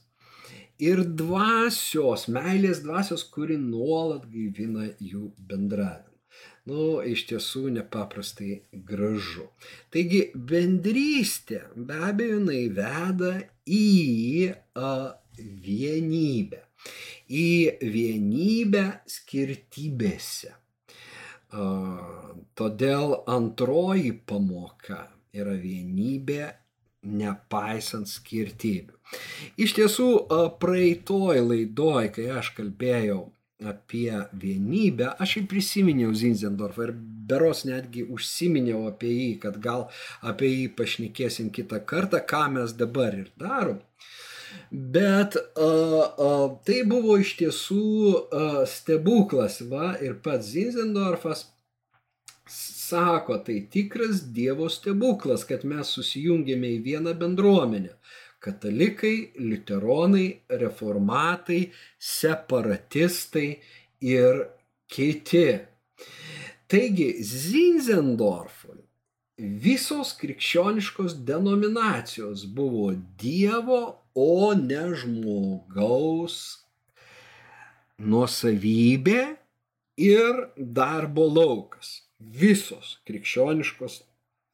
ir 0.79 1.03
dvasios, 1.21 2.27
meilės 2.31 2.83
dvasios, 2.85 3.25
kuri 3.33 3.57
nuolat 3.59 4.25
gaivina 4.31 4.87
jų 5.03 5.29
bendravimą. 5.49 6.05
Nu, 6.69 6.99
iš 7.01 7.23
tiesų 7.29 7.69
nepaprastai 7.73 8.59
gražu. 8.85 9.47
Taigi 9.93 10.27
bendrystė 10.33 11.63
be 11.75 11.97
abejo 12.09 12.37
jinai 12.37 12.63
veda 12.77 13.31
į 13.65 14.51
a, 14.77 14.91
vienybę. 15.39 16.61
Į 17.29 17.49
vienybę 17.95 18.85
skirtybėse. 19.09 20.53
A, 21.57 21.65
todėl 22.59 23.17
antroji 23.25 24.13
pamoka 24.29 25.07
yra 25.33 25.57
vienybė 25.57 26.43
nepaisant 27.03 28.09
skirtybių. 28.09 28.95
Iš 29.57 29.75
tiesų, 29.77 30.09
praeitoj 30.61 31.41
laidoj, 31.41 32.09
kai 32.15 32.29
aš 32.39 32.53
kalbėjau 32.57 33.21
apie 33.59 34.13
vienybę, 34.39 35.09
aš 35.19 35.39
ir 35.41 35.47
prisiminiau 35.51 36.13
Zinzendorfą 36.15 36.87
ir 36.87 36.93
beros 37.29 37.65
netgi 37.67 38.05
užsiminiau 38.07 38.85
apie 38.91 39.11
jį, 39.11 39.31
kad 39.43 39.59
gal 39.63 39.89
apie 40.21 40.51
jį 40.53 40.69
pašnekėsim 40.77 41.51
kitą 41.55 41.81
kartą, 41.91 42.21
ką 42.23 42.45
mes 42.55 42.75
dabar 42.79 43.17
ir 43.17 43.31
darom. 43.39 43.81
Bet 44.71 45.35
a, 45.37 45.41
a, 45.65 46.29
tai 46.65 46.81
buvo 46.89 47.19
iš 47.21 47.35
tiesų 47.41 47.83
a, 48.15 48.45
stebuklas, 48.69 49.59
va, 49.69 49.91
ir 50.01 50.17
pats 50.23 50.53
Zinzendorfas 50.55 51.45
sako, 52.89 53.37
tai 53.45 53.61
tikras 53.71 54.23
Dievo 54.35 54.69
stebuklas, 54.71 55.45
kad 55.49 55.65
mes 55.67 55.93
susijungėme 55.95 56.73
į 56.77 56.81
vieną 56.87 57.15
bendruomenę. 57.19 57.95
Katalikai, 58.39 59.31
liuteronai, 59.35 60.27
reformatai, 60.61 61.61
separatistai 61.97 63.49
ir 64.05 64.45
kiti. 64.87 65.47
Taigi, 66.69 67.09
Zinzendorfui 67.25 68.79
visos 69.39 70.11
krikščioniškos 70.19 71.15
denominacijos 71.27 72.45
buvo 72.55 72.91
Dievo, 73.19 73.81
o 74.19 74.51
ne 74.57 74.81
žmogaus 74.99 76.35
nuosavybė 77.99 79.21
ir 80.03 80.41
darbo 80.57 81.27
laukas 81.29 82.08
visos 82.19 82.97
krikščioniškos 83.07 84.01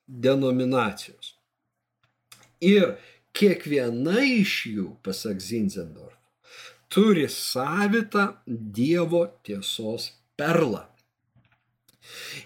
denominacijos. 0.05 1.33
Ir 2.61 2.95
kiekviena 3.35 4.21
iš 4.23 4.57
jų, 4.71 4.89
pasak 5.03 5.41
Zinzendorf, 5.43 6.15
turi 6.89 7.25
savitą 7.31 8.35
Dievo 8.45 9.25
tiesos 9.43 10.11
perlą. 10.37 10.85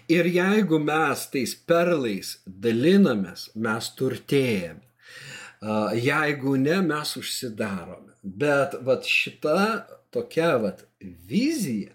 Ir 0.08 0.26
jeigu 0.26 0.80
mes 0.82 1.26
tais 1.30 1.52
perlais 1.54 2.38
dalinamės, 2.46 3.50
mes 3.54 3.90
turtėjame. 3.98 4.86
Jeigu 6.00 6.56
ne, 6.56 6.78
mes 6.80 7.16
užsidarome. 7.20 8.14
Bet 8.22 8.78
vat 8.84 9.04
šita 9.04 9.84
tokia 10.12 10.54
vat 10.60 10.86
vizija 11.00 11.92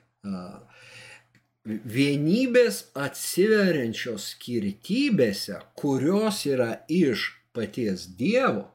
vienybės 1.66 2.82
atsiveriančios 2.94 4.30
skirtybėse, 4.36 5.60
kurios 5.80 6.44
yra 6.50 6.72
iš 6.92 7.32
paties 7.58 8.06
Dievo, 8.20 8.68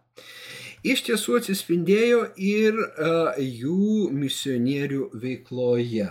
iš 0.83 1.05
tiesų 1.07 1.39
atsispindėjo 1.41 2.25
ir 2.35 2.81
uh, 2.81 3.37
jų 3.39 4.11
misionierių 4.17 5.11
veikloje. 5.23 6.11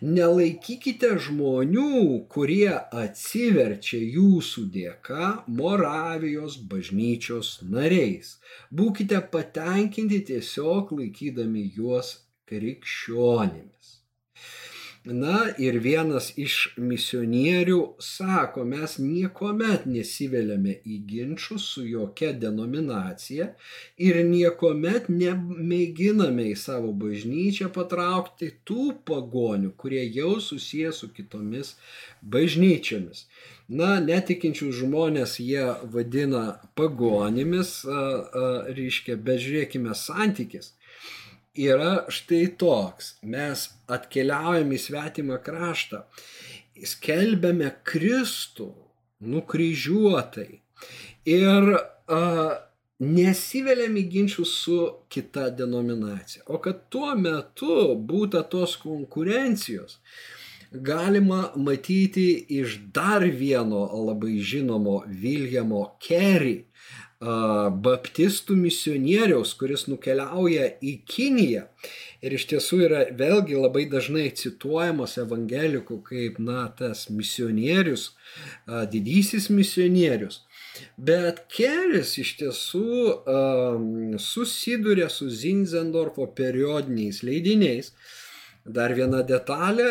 Nelaikykite 0.00 1.10
žmonių, 1.20 2.24
kurie 2.32 2.70
atsiverčia 3.02 3.98
jūsų 4.00 4.64
dėka 4.72 5.26
Moravijos 5.58 6.56
bažnyčios 6.70 7.58
nariais. 7.68 8.38
Būkite 8.72 9.20
patenkinti 9.34 10.22
tiesiog 10.30 10.94
laikydami 10.96 11.66
juos 11.76 12.14
krikščionimis. 12.48 13.79
Na 15.10 15.48
ir 15.58 15.80
vienas 15.82 16.28
iš 16.38 16.56
misionierių 16.78 17.78
sako, 18.04 18.62
mes 18.68 18.94
niekuomet 19.02 19.86
nesiveliame 19.90 20.76
į 20.86 20.98
ginčius 21.10 21.64
su 21.72 21.82
jokia 21.82 22.30
denominacija 22.44 23.48
ir 23.98 24.20
niekuomet 24.28 25.08
nemėginame 25.10 26.46
į 26.52 26.54
savo 26.62 26.92
bažnyčią 27.02 27.72
patraukti 27.74 28.52
tų 28.62 28.86
pagonių, 29.10 29.72
kurie 29.82 30.04
jau 30.04 30.36
susijęs 30.46 31.02
su 31.02 31.10
kitomis 31.16 31.74
bažnyčiomis. 32.22 33.26
Na, 33.66 33.96
netikinčių 34.02 34.70
žmonės 34.82 35.40
jie 35.42 35.66
vadina 35.90 36.60
pagonimis, 36.78 37.80
reiškia, 38.78 39.18
bet 39.18 39.42
žiūrėkime 39.42 39.94
santykis 39.94 40.74
yra 41.54 42.06
štai 42.12 42.46
toks. 42.58 43.14
Mes 43.22 43.68
atkeliaujame 43.90 44.76
į 44.76 44.82
svetimą 44.84 45.40
kraštą, 45.44 46.04
skelbiame 46.86 47.72
Kristų 47.84 48.70
nukryžiuotai 49.20 50.60
ir 51.28 51.70
a, 51.76 52.20
nesiveliam 53.00 53.96
į 53.96 54.04
ginčius 54.12 54.54
su 54.64 54.78
kita 55.12 55.48
denominacija. 55.56 56.44
O 56.46 56.60
kad 56.62 56.86
tuo 56.92 57.14
metu 57.16 57.94
būta 57.96 58.42
tos 58.48 58.76
konkurencijos, 58.80 59.98
galima 60.70 61.50
matyti 61.56 62.28
iš 62.60 62.78
dar 62.94 63.24
vieno 63.24 63.86
labai 64.06 64.38
žinomo 64.38 65.02
Viljamo 65.06 65.84
Kerry 66.00 66.64
baptistų 67.20 68.56
misionieriaus, 68.56 69.52
kuris 69.60 69.86
nukeliauja 69.88 70.70
į 70.80 71.00
Kiniją. 71.04 71.66
Ir 72.24 72.36
iš 72.36 72.46
tiesų 72.48 72.78
yra 72.86 73.00
vėlgi 73.16 73.56
labai 73.56 73.86
dažnai 73.88 74.30
cituojamas 74.36 75.18
evangelikų 75.20 76.00
kaip, 76.04 76.38
na, 76.38 76.68
tas 76.76 77.08
misionierius, 77.12 78.10
didysis 78.92 79.50
misionierius. 79.52 80.42
Bet 80.96 81.44
Keris 81.52 82.16
iš 82.20 82.34
tiesų 82.40 82.92
um, 83.10 84.18
susiduria 84.20 85.08
su 85.12 85.28
Zinzendorfo 85.28 86.26
periodiniais 86.36 87.22
leidiniais, 87.26 87.92
Dar 88.74 88.94
viena 88.94 89.22
detalė, 89.26 89.88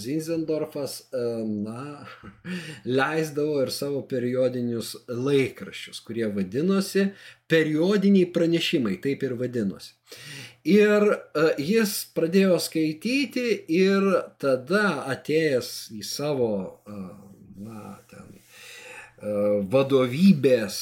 Zinzendorfas, 0.00 0.98
na, 1.12 2.04
leisdavo 2.98 3.62
ir 3.64 3.72
savo 3.74 4.02
periodinius 4.10 4.94
laikraščius, 5.08 6.02
kurie 6.04 6.28
vadinosi 6.34 7.10
periodiniai 7.50 8.30
pranešimai, 8.34 8.98
taip 9.04 9.24
ir 9.26 9.36
vadinosi. 9.40 9.94
Ir 10.64 11.04
e, 11.12 11.44
jis 11.60 11.92
pradėjo 12.16 12.56
skaityti 12.62 13.48
ir 13.76 14.06
tada 14.40 15.04
atėjęs 15.12 15.70
į 15.92 16.04
savo, 16.08 16.54
e, 16.88 17.00
na, 17.66 17.98
vadovybės 19.72 20.76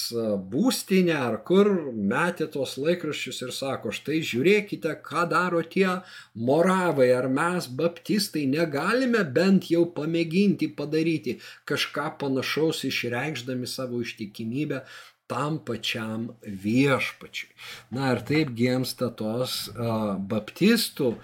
būstinę 0.50 1.14
ar 1.14 1.36
kur 1.46 1.68
metė 1.94 2.48
tos 2.50 2.74
laikraščius 2.80 3.38
ir 3.46 3.52
sako, 3.54 3.92
štai 3.94 4.18
žiūrėkite, 4.26 4.96
ką 5.06 5.26
daro 5.30 5.62
tie 5.62 6.00
moravai, 6.34 7.10
ar 7.14 7.28
mes, 7.30 7.68
baptistai, 7.70 8.44
negalime 8.50 9.22
bent 9.38 9.70
jau 9.70 9.84
pamėginti 9.94 10.72
padaryti 10.74 11.38
kažką 11.70 12.08
panašaus 12.18 12.82
išreikšdami 12.90 13.70
savo 13.70 14.02
ištikimybę 14.02 14.82
tam 15.32 15.58
pačiam 15.64 16.28
viešpačiui. 16.42 17.50
Na 17.96 18.12
ir 18.12 18.20
taip 18.28 18.52
gimsta 18.58 19.08
tos 19.16 19.68
uh, 19.72 20.18
baptistų, 20.18 21.14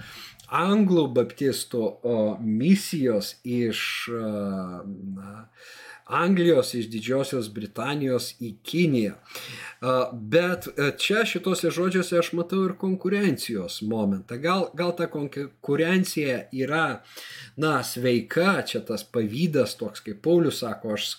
anglų 0.48 1.08
baptistų 1.18 1.82
uh, 1.82 2.38
misijos 2.40 3.34
iš 3.44 3.82
uh, 4.14 4.80
na, 5.18 5.48
Anglijos, 6.08 6.72
iš 6.74 6.88
Didžiosios 6.92 7.50
Britanijos 7.52 8.32
į 8.40 8.54
Kiniją. 8.64 9.14
Bet 10.12 10.66
e, 10.72 10.88
čia 10.98 11.22
šituose 11.28 11.70
žodžiuose 11.74 12.16
aš 12.18 12.32
matau 12.34 12.64
ir 12.66 12.72
konkurencijos 12.80 13.78
momentą. 13.86 14.38
Gal, 14.42 14.64
gal 14.78 14.94
ta 14.98 15.06
konkurencija 15.12 16.40
yra, 16.56 17.02
na, 17.60 17.76
sveika, 17.86 18.56
čia 18.66 18.80
tas 18.88 19.04
pavydas 19.06 19.76
toks, 19.78 20.02
kaip 20.06 20.22
Paulius 20.24 20.62
sako, 20.64 20.96
aš, 20.96 21.12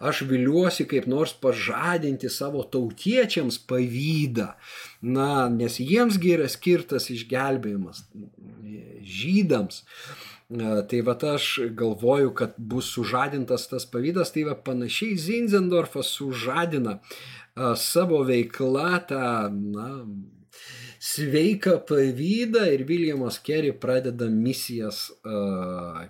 aš 0.00 0.22
viliuosi 0.30 0.86
kaip 0.88 1.10
nors 1.10 1.34
pažadinti 1.42 2.30
savo 2.32 2.64
tautiečiams 2.64 3.58
pavydą, 3.68 4.54
na, 5.02 5.48
nes 5.52 5.76
jiemsgi 5.82 6.36
yra 6.38 6.48
skirtas 6.52 7.10
išgelbėjimas 7.12 8.06
žydams. 9.06 9.82
Tai 10.46 11.00
va 11.02 11.16
aš 11.32 11.46
galvoju, 11.74 12.30
kad 12.38 12.54
bus 12.56 12.92
sužadintas 12.94 13.66
tas 13.66 13.86
pavydas, 13.90 14.30
tai 14.30 14.44
va 14.46 14.54
panašiai 14.54 15.16
Zinzendorfas 15.18 16.12
sužadina 16.14 17.00
savo 17.74 18.20
veiklą 18.28 18.92
tą, 19.08 19.24
na, 19.50 19.88
sveiką 21.02 21.80
pavydą 21.88 22.66
ir 22.74 22.84
Viljamas 22.88 23.38
Kerry 23.42 23.72
pradeda 23.72 24.28
misijas 24.30 25.10
uh, 25.10 26.06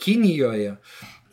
Kinijoje. 0.00 0.76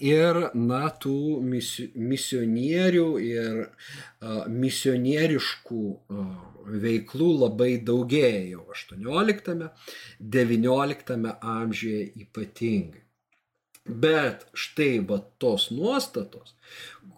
Ir, 0.04 0.38
na, 0.54 0.84
tų 1.02 1.40
misionierių 1.42 3.08
ir 3.26 3.62
uh, 3.64 4.44
misionieriškų 4.46 5.86
uh, 5.90 6.57
veiklų 6.68 7.30
labai 7.42 7.74
daugėja 7.90 8.44
jau 8.52 8.64
18-19 8.76 11.34
amžiuje 11.58 12.02
ypatingai. 12.24 13.04
Bet 13.88 14.44
štai 14.52 15.00
va 15.08 15.22
tos 15.40 15.70
nuostatos, 15.72 16.58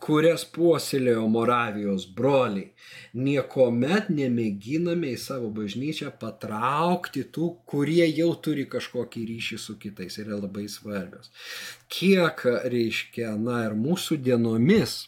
kurias 0.06 0.44
puoselėjo 0.54 1.24
Moravijos 1.34 2.06
broliai, 2.16 2.70
niekuomet 3.18 4.12
nemėginame 4.14 5.16
į 5.16 5.18
savo 5.18 5.50
bažnyčią 5.56 6.14
patraukti 6.22 7.26
tų, 7.34 7.50
kurie 7.66 8.06
jau 8.06 8.30
turi 8.38 8.68
kažkokį 8.70 9.26
ryšį 9.32 9.58
su 9.66 9.80
kitais, 9.82 10.22
yra 10.22 10.38
labai 10.38 10.68
svarbios. 10.70 11.34
Kiek 11.90 12.46
reiškia, 12.46 13.34
na 13.42 13.66
ir 13.66 13.74
mūsų 13.74 14.22
dienomis, 14.30 15.08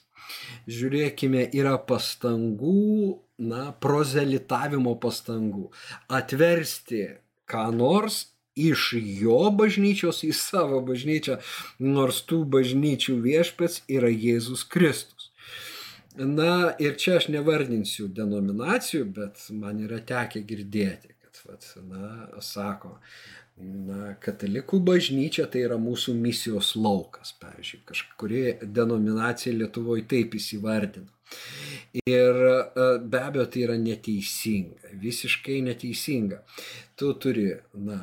žiūrėkime, 0.66 1.46
yra 1.54 1.78
pastangų, 1.78 3.22
na, 3.42 3.72
prozelitavimo 3.84 4.96
pastangų, 5.02 5.70
atversti 6.20 7.08
ką 7.50 7.68
nors 7.76 8.26
iš 8.56 8.92
jo 9.22 9.40
bažnyčios 9.56 10.24
į 10.28 10.32
savo 10.36 10.82
bažnyčią, 10.86 11.40
nors 11.80 12.22
tų 12.28 12.44
bažnyčių 12.56 13.18
viešpats 13.24 13.84
yra 13.88 14.12
Jėzus 14.12 14.66
Kristus. 14.68 15.32
Na 16.16 16.76
ir 16.80 16.98
čia 17.00 17.18
aš 17.22 17.30
nevardinsiu 17.32 18.10
denominacijų, 18.12 19.06
bet 19.16 19.46
man 19.56 19.80
yra 19.80 20.02
tekę 20.04 20.42
girdėti, 20.44 21.14
kad, 21.24 21.40
vat, 21.48 21.68
na, 21.88 22.10
sako, 22.44 22.98
na, 23.56 24.18
katalikų 24.20 24.82
bažnyčia 24.84 25.48
tai 25.48 25.64
yra 25.70 25.80
mūsų 25.80 26.18
misijos 26.20 26.74
laukas, 26.76 27.32
pavyzdžiui, 27.40 27.80
kažkuri 27.88 28.44
denominacija 28.62 29.56
Lietuvoje 29.56 30.04
taip 30.12 30.36
įsivardino. 30.36 31.08
Ir 31.94 32.38
be 33.04 33.20
abejo, 33.20 33.46
tai 33.52 33.66
yra 33.66 33.76
neteisinga, 33.80 34.96
visiškai 35.02 35.60
neteisinga. 35.66 36.40
Tu 36.96 37.12
turi, 37.20 37.50
na, 37.84 38.00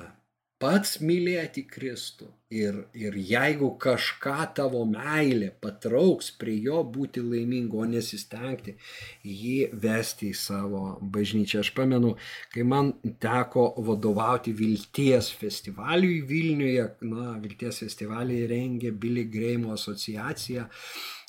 pats 0.61 0.99
mylėti 1.01 1.65
Kristų. 1.71 2.29
Ir, 2.49 2.79
ir 2.97 3.13
jeigu 3.29 3.75
kažką 3.77 4.47
tavo 4.57 4.81
meilė 4.89 5.51
patrauks 5.61 6.31
prie 6.41 6.55
jo 6.65 6.79
būti 6.81 7.21
laimingu, 7.21 7.83
o 7.83 7.85
nesistengti 7.85 8.73
jį 9.21 9.69
vesti 9.83 10.31
į 10.33 10.39
savo 10.41 10.81
bažnyčią. 11.17 11.61
Aš 11.61 11.75
pamenu, 11.77 12.15
kai 12.55 12.65
man 12.65 12.95
teko 13.21 13.67
vadovauti 13.85 14.57
Vilties 14.57 15.29
festivaliui 15.37 16.23
Vilniuje, 16.29 16.89
na, 17.05 17.37
Vilties 17.43 17.85
festivalį 17.85 18.41
rengė 18.49 18.97
Billy 18.97 19.29
Greimo 19.29 19.77
asociacija 19.77 20.65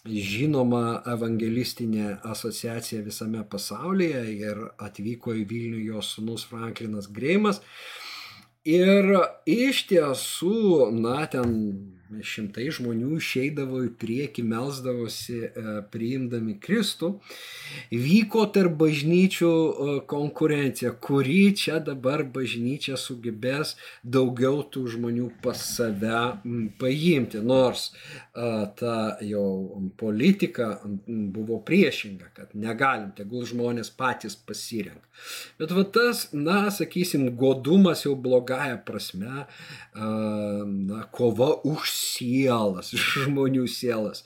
žinoma 0.08 1.02
evangelistinė 1.12 2.20
asociacija 2.24 3.04
visame 3.04 3.44
pasaulyje 3.52 4.22
ir 4.32 4.62
atvyko 4.80 5.36
į 5.36 5.46
Vilnių 5.50 5.82
jos 5.92 6.14
sunus 6.16 6.46
Franklinas 6.48 7.10
Greimas. 7.12 7.60
Ir 8.64 9.12
iš 9.48 9.86
tiesų, 9.90 10.92
na, 10.96 11.24
ten 11.32 11.99
šimtai 12.26 12.68
žmonių 12.74 13.18
išeidavo 13.20 13.84
į 13.86 13.92
priekį, 14.02 14.44
melsdavosi 14.50 15.38
e, 15.46 15.66
priimdami 15.94 16.56
Kristų. 16.62 17.12
Vyko 17.94 18.46
tarp 18.54 18.78
bažnyčių 18.80 19.52
e, 19.52 19.98
konkurencija, 20.10 20.94
kuri 20.98 21.54
čia 21.58 21.80
dabar 21.84 22.26
bažnyčia 22.26 22.98
sugebės 23.00 23.76
daugiau 24.04 24.64
tų 24.66 24.88
žmonių 24.96 25.30
pas 25.44 25.62
save 25.76 26.24
paimti. 26.82 27.44
Nors 27.46 27.90
e, 27.90 28.50
ta 28.80 28.96
jau 29.26 29.46
politika 30.00 30.72
buvo 31.06 31.62
priešinga, 31.66 32.34
kad 32.36 32.58
negalim, 32.58 33.14
tegul 33.18 33.46
žmonės 33.50 33.94
patys 33.94 34.36
pasirenka. 34.36 35.06
Bet 35.60 35.74
va 35.76 35.84
tas, 35.84 36.30
na, 36.34 36.70
sakysim, 36.72 37.28
godumas 37.38 38.06
jau 38.06 38.16
blogąją 38.16 38.78
prasme, 38.88 39.46
na, 39.94 41.02
kova 41.12 41.50
už 41.68 41.92
sielas, 42.00 42.92
žmonių 43.26 43.68
sielas, 43.72 44.24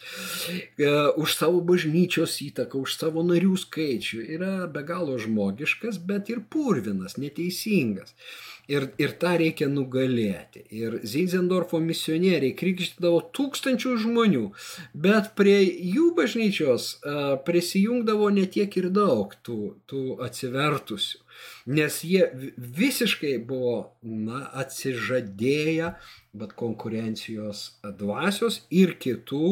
e, 0.78 0.90
už 1.18 1.36
savo 1.40 1.62
bažnyčios 1.66 2.38
įtaką, 2.46 2.86
už 2.86 2.98
savo 3.00 3.26
narių 3.26 3.58
skaičių 3.66 4.24
yra 4.38 4.56
be 4.72 4.86
galo 4.88 5.20
žmogiškas, 5.22 6.02
bet 6.08 6.32
ir 6.34 6.44
purvinas, 6.54 7.18
neteisingas. 7.18 8.16
Ir, 8.72 8.86
ir 8.96 9.12
tą 9.20 9.34
reikia 9.42 9.66
nugalėti. 9.68 10.62
Ir 10.72 11.02
Zinzendorfo 11.04 11.82
misionieriai 11.84 12.54
krikštydavo 12.56 13.18
tūkstančių 13.36 13.98
žmonių, 14.06 14.44
bet 14.96 15.34
prie 15.36 15.58
jų 15.68 16.14
bažnyčios 16.16 16.86
uh, 17.02 17.34
prisijungdavo 17.44 18.30
netiek 18.32 18.78
ir 18.80 18.88
daug 18.96 19.36
tų, 19.44 19.60
tų 19.92 20.06
atsivertusių 20.24 21.20
nes 21.66 22.04
jie 22.04 22.28
visiškai 22.58 23.38
buvo 23.48 23.76
na, 24.04 24.44
atsižadėję 24.64 25.94
bet 26.34 26.54
konkurencijos 26.58 27.62
dvasios 28.00 28.60
ir 28.74 28.96
kitų 29.02 29.50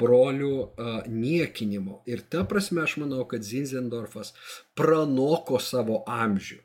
brolių 0.00 0.52
niekinimo. 1.08 2.02
Ir 2.08 2.22
ta 2.32 2.44
prasme 2.48 2.84
aš 2.84 2.98
manau, 3.00 3.24
kad 3.28 3.44
Zinzendorfas 3.46 4.34
pranoko 4.76 5.60
savo 5.62 6.02
amžių. 6.04 6.60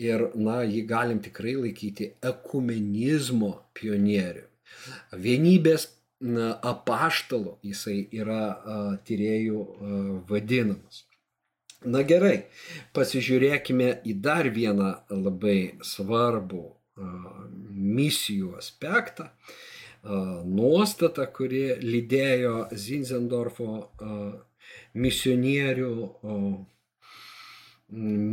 Ir, 0.00 0.30
na, 0.34 0.62
jį 0.64 0.84
galim 0.88 1.20
tikrai 1.24 1.58
laikyti 1.60 2.14
ekumenizmo 2.32 3.52
pionieriu. 3.76 4.46
Vienybės 5.12 5.90
na, 6.24 6.54
apaštalu 6.72 7.58
jisai 7.66 8.02
yra 8.16 8.42
a, 8.48 8.80
tyriejų 9.04 9.60
a, 9.60 10.02
vadinamas. 10.28 11.04
Na 11.80 12.02
gerai, 12.04 12.44
pasižiūrėkime 12.92 13.94
į 14.04 14.18
dar 14.20 14.50
vieną 14.52 14.90
labai 15.08 15.80
svarbų 15.80 16.66
misijų 17.80 18.54
aspektą, 18.60 19.30
nuostatą, 20.04 21.26
kuri 21.36 21.64
lydėjo 21.82 22.68
Zinzendorfo 22.72 23.72
misionierių 24.94 25.94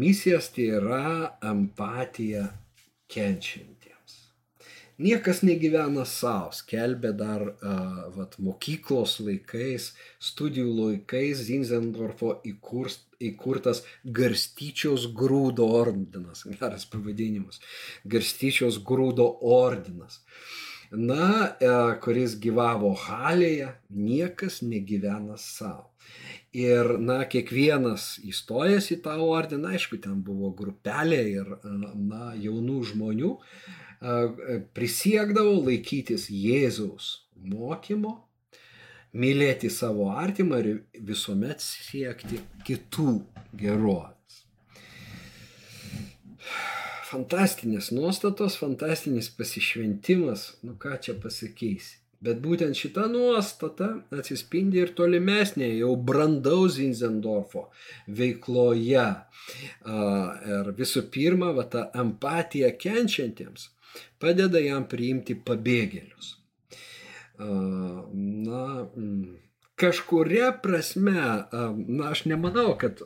misijas, 0.04 0.52
tai 0.54 0.70
yra 0.78 1.08
empatija 1.42 2.46
kenčiant. 3.10 3.78
Niekas 4.98 5.44
negyvena 5.46 6.08
savo, 6.10 6.50
skelbė 6.58 7.12
dar 7.14 7.44
vat, 8.16 8.34
mokyklos 8.42 9.20
laikais, 9.22 9.92
studijų 10.18 10.72
laikais 10.74 11.44
Zinzendorfo 11.46 12.32
įkurs, 12.50 12.96
įkurtas 13.24 13.84
Garstyčios 14.04 15.08
grūdo 15.18 15.68
ordinas, 15.80 16.46
geras 16.60 16.88
pavadinimas, 16.92 17.62
Garstyčios 18.06 18.82
grūdo 18.86 19.28
ordinas. 19.42 20.22
Na, 20.88 21.52
e, 21.60 21.70
kuris 22.00 22.38
gyvavo 22.40 22.94
Halėje, 22.96 23.74
niekas 23.92 24.62
negyvena 24.64 25.36
savo. 25.42 25.90
Ir, 26.56 26.94
na, 27.04 27.18
kiekvienas 27.28 28.14
įstojęs 28.24 28.88
į 28.96 29.02
tą 29.04 29.18
ordiną, 29.20 29.74
aišku, 29.76 30.00
ten 30.02 30.22
buvo 30.24 30.54
grupelė 30.56 31.20
ir, 31.34 31.50
na, 32.00 32.32
jaunų 32.40 32.78
žmonių, 32.94 33.34
prisiekdavo 34.78 35.58
laikytis 35.68 36.30
Jėzaus 36.32 37.28
mokymo, 37.36 38.27
mylėti 39.13 39.70
savo 39.72 40.10
artimą 40.12 40.60
ir 40.63 40.82
visuomet 41.08 41.63
siekti 41.63 42.41
kitų 42.67 43.20
gerovės. 43.60 44.41
Fantastinės 47.08 47.93
nuostatos, 47.96 48.58
fantastinis 48.60 49.30
pasišventimas, 49.32 50.50
nu 50.67 50.76
ką 50.82 50.98
čia 51.04 51.15
pasakysi. 51.24 52.02
Bet 52.17 52.39
būtent 52.41 52.74
šita 52.74 53.06
nuostata 53.12 53.91
atsispindi 54.17 54.80
ir 54.82 54.91
tolimesnė, 54.98 55.67
jau 55.78 55.91
brandaus 56.10 56.80
Zinzendorfo 56.80 57.67
veikloje. 58.20 59.06
Ir 59.86 60.72
visų 60.80 61.06
pirma, 61.13 61.52
va, 61.54 61.67
ta 61.70 61.86
empatija 61.93 62.74
kenčiantiems 62.74 63.70
padeda 64.22 64.60
jam 64.62 64.89
priimti 64.89 65.38
pabėgėlius. 65.38 66.37
Na, 67.38 68.88
kažkuria 69.78 70.52
prasme, 70.63 71.13
na, 71.88 72.10
aš 72.10 72.26
nemanau, 72.26 72.73
kad 72.82 73.02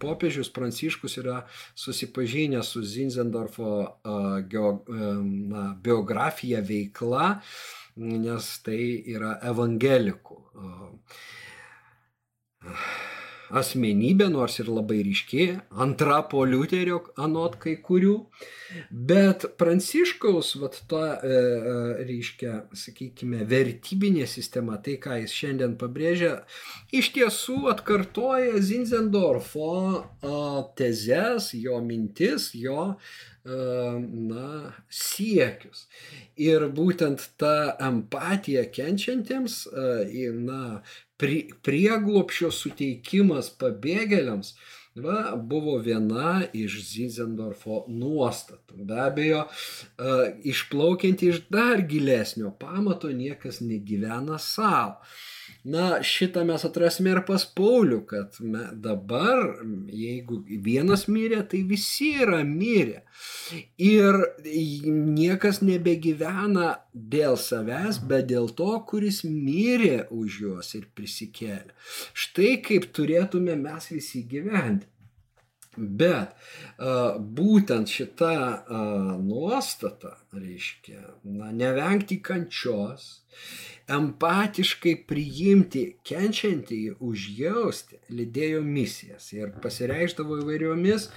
popiežius 0.00 0.52
Pranciškus 0.54 1.18
yra 1.22 1.40
susipažinęs 1.74 2.70
su 2.76 2.82
Zinzendorfo 2.86 3.72
na, 4.04 5.64
biografija 5.82 6.62
veikla, 6.62 7.40
nes 7.96 8.52
tai 8.66 8.80
yra 9.16 9.36
evangelikų 9.50 10.38
asmenybė, 13.52 14.28
nors 14.32 14.58
ir 14.62 14.70
labai 14.72 15.02
ryški, 15.04 15.46
antra 15.84 16.20
po 16.28 16.44
Liuterio 16.48 17.00
anot 17.20 17.58
kai 17.62 17.76
kurių, 17.82 18.14
bet 18.90 19.46
Pranciškaus, 19.60 20.54
vat 20.62 20.80
to, 20.90 21.02
e, 21.04 21.34
e, 21.34 21.74
reiškia, 22.08 22.54
sakykime, 22.84 23.44
vertybinė 23.50 24.26
sistema, 24.30 24.78
tai 24.82 24.96
ką 25.02 25.20
jis 25.22 25.36
šiandien 25.36 25.76
pabrėžia, 25.80 26.32
iš 26.94 27.12
tiesų 27.16 27.68
atkartoja 27.74 28.62
Zinzendorfo 28.64 29.74
tezes, 30.78 31.52
jo 31.58 31.80
mintis, 31.84 32.52
jo 32.58 32.94
na, 33.44 34.72
siekius. 34.88 35.86
Ir 36.40 36.68
būtent 36.72 37.20
ta 37.40 37.76
empatija 37.80 38.64
kenčiantiems, 38.72 39.58
na, 40.40 40.62
prieglopšio 41.18 42.50
suteikimas 42.50 43.50
pabėgėliams, 43.60 44.54
va, 45.04 45.34
buvo 45.36 45.76
viena 45.82 46.44
iš 46.54 46.80
Zizendorfo 46.88 47.84
nuostatų. 47.90 48.80
Be 48.88 48.98
abejo, 49.04 49.44
išplaukiant 50.46 51.22
iš 51.28 51.44
dar 51.52 51.84
gilesnio 51.90 52.54
pamato, 52.58 53.12
niekas 53.12 53.60
negyvena 53.60 54.38
savo. 54.38 55.00
Na, 55.64 56.02
šitą 56.04 56.42
mes 56.44 56.64
atrasime 56.68 57.14
ir 57.14 57.22
pas 57.24 57.46
Paulių, 57.56 58.02
kad 58.08 58.36
me, 58.44 58.66
dabar, 58.84 59.62
jeigu 59.88 60.42
vienas 60.66 61.06
mirė, 61.08 61.38
tai 61.48 61.62
visi 61.64 62.10
yra 62.20 62.42
mirę. 62.44 63.00
Ir 63.80 64.20
niekas 64.44 65.62
nebegyvena 65.64 66.68
dėl 66.92 67.38
savęs, 67.40 68.02
bet 68.10 68.28
dėl 68.34 68.50
to, 68.58 68.74
kuris 68.90 69.22
mirė 69.24 70.04
už 70.12 70.40
juos 70.44 70.74
ir 70.76 70.84
prisikėlė. 70.92 71.72
Štai 72.12 72.58
kaip 72.68 72.90
turėtume 72.92 73.56
mes 73.56 73.88
visi 73.94 74.26
gyventi. 74.28 74.90
Bet 75.76 76.36
būtent 77.38 77.90
šita 77.90 78.34
nuostata 79.22 80.14
reiškia, 80.34 81.00
na, 81.26 81.50
nevengti 81.54 82.20
kančios, 82.22 83.24
empatiškai 83.90 84.94
priimti 85.08 85.84
kenčiantį, 86.06 86.80
užjausti, 87.04 88.00
lydėjo 88.14 88.62
misijas 88.64 89.32
ir 89.34 89.52
pasireišdavo 89.64 90.40
įvairiomis 90.44 91.08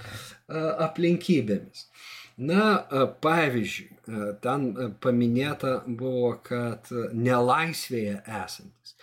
aplinkybėmis. 0.88 1.86
Na, 2.38 2.84
pavyzdžiui, 3.22 3.88
ten 4.44 4.68
paminėta 5.02 5.80
buvo, 5.86 6.36
kad 6.46 6.86
nelaisvėje 7.14 8.20
esantis. 8.44 8.94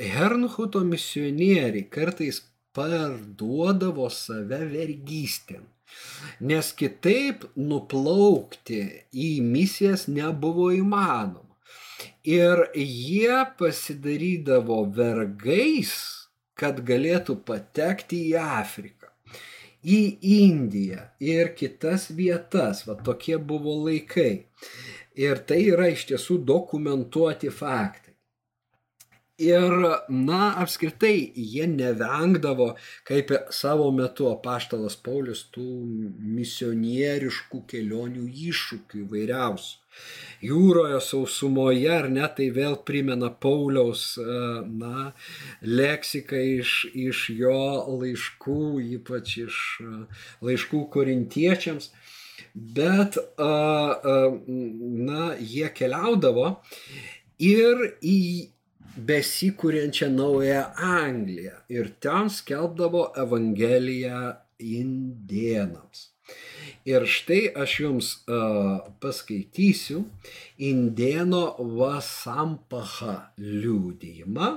Hernhuto 0.00 0.80
misionieriai 0.88 1.84
kartais 1.92 2.40
parduodavo 2.76 4.08
save 4.14 4.62
vergystėm, 4.70 5.64
nes 6.52 6.72
kitaip 6.80 7.46
nuplaukti 7.58 8.82
į 9.10 9.30
misijas 9.44 10.06
nebuvo 10.08 10.70
įmanoma. 10.76 11.46
Ir 12.24 12.66
jie 12.76 13.42
pasidarydavo 13.58 14.82
vergais, 14.96 15.92
kad 16.60 16.82
galėtų 16.84 17.38
patekti 17.48 18.20
į 18.30 18.36
Afriką, 18.40 19.08
į 19.80 20.00
Indiją 20.36 21.06
ir 21.24 21.54
kitas 21.56 22.10
vietas. 22.12 22.84
Va 22.88 22.98
tokie 23.00 23.38
buvo 23.38 23.78
laikai. 23.86 24.44
Ir 25.20 25.40
tai 25.48 25.62
yra 25.72 25.88
iš 25.92 26.06
tiesų 26.12 26.38
dokumentuoti 26.48 27.50
faktai. 27.52 28.09
Ir, 29.40 29.72
na, 30.12 30.40
apskritai, 30.60 31.32
jie 31.34 31.66
nevengdavo, 31.70 32.74
kaip 33.08 33.32
savo 33.56 33.88
metu 33.96 34.28
apaštalas 34.28 34.98
Paulius, 35.00 35.46
tų 35.54 35.66
misionieriškų 36.38 37.62
kelionių 37.72 38.26
iššūkių 38.50 39.04
įvairiausių 39.06 39.78
jūroje, 40.44 41.00
sausumoje, 41.04 41.88
ar 41.92 42.08
ne, 42.12 42.26
tai 42.36 42.48
vėl 42.54 42.76
primena 42.86 43.30
Pauliaus, 43.30 44.04
e, 44.18 44.36
na, 44.82 45.10
leksiką 45.64 46.40
iš, 46.60 46.74
iš 46.94 47.24
jo 47.36 47.58
laiškų, 48.00 48.60
ypač 48.98 49.36
iš 49.46 49.58
e, 49.84 49.90
laiškų 50.46 50.84
korintiečiams. 50.94 51.90
Bet, 52.54 53.16
e, 53.16 53.50
na, 55.10 55.34
jie 55.38 55.68
keliaudavo 55.76 56.56
ir 57.40 57.84
į 58.00 58.20
besikūrenčią 58.96 60.10
naują 60.10 60.64
Angliją 60.74 61.52
ir 61.68 61.90
ten 62.00 62.30
skelbdavo 62.30 63.12
Evangeliją 63.16 64.34
indienams. 64.58 66.10
Ir 66.88 67.04
štai 67.06 67.50
aš 67.60 67.72
jums 67.82 68.08
uh, 68.24 68.80
paskaitysiu 69.02 70.04
Indėno 70.64 71.42
Vasampaha 71.76 73.16
liūdėjimą. 73.36 74.50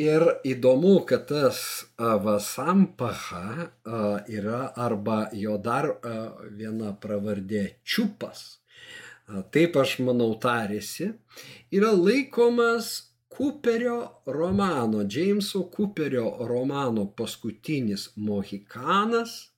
Ir 0.00 0.24
įdomu, 0.48 0.94
kad 1.08 1.26
tas 1.28 1.60
uh, 1.82 2.16
Vasampaha 2.24 3.44
uh, 3.52 4.16
yra 4.32 4.70
arba 4.76 5.26
jo 5.36 5.58
dar 5.60 5.90
uh, 5.92 6.40
viena 6.56 6.94
pravardė 6.96 7.66
Čiupas. 7.84 8.62
Uh, 9.28 9.44
taip 9.52 9.76
aš 9.76 9.98
manau 10.06 10.32
tarėsi. 10.40 11.12
Yra 11.74 11.92
laikomas 11.92 13.09
Kuperio 13.30 13.98
romano, 14.26 15.04
Džeimso 15.06 15.62
Kuperio 15.70 16.36
romano 16.50 17.06
paskutinis 17.16 18.10
Mohikanas 18.16 19.50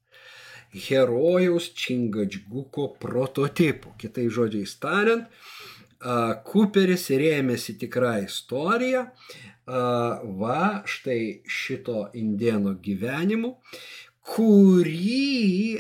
herojaus 0.73 1.71
Čingadžguko 1.77 2.87
prototipu. 3.01 3.95
Kitai 3.99 4.29
žodžiais 4.33 4.77
tariant, 4.81 5.27
Kuperis 6.49 7.09
rėmėsi 7.11 7.77
tikrą 7.81 8.15
istoriją, 8.27 9.05
va 9.67 10.63
štai 10.89 11.21
šito 11.47 12.09
indieno 12.19 12.73
gyvenimu, 12.87 13.55
kurį 14.33 15.79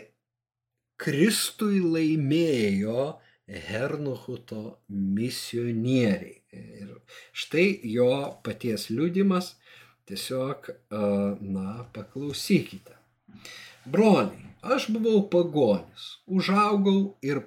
Kristui 1.02 1.80
laimėjo 1.82 3.08
Hernuhuto 3.48 4.62
misionieriai. 4.88 6.41
Ir 6.52 6.94
štai 7.32 7.80
jo 7.88 8.12
paties 8.44 8.90
liūdimas, 8.92 9.54
tiesiog, 10.08 10.68
na, 10.92 11.68
paklausykite. 11.94 12.98
Broliai, 13.88 14.52
Aš 14.62 14.84
buvau 14.94 15.24
pagonis, 15.26 16.02
užaugau 16.30 17.16
ir 17.26 17.40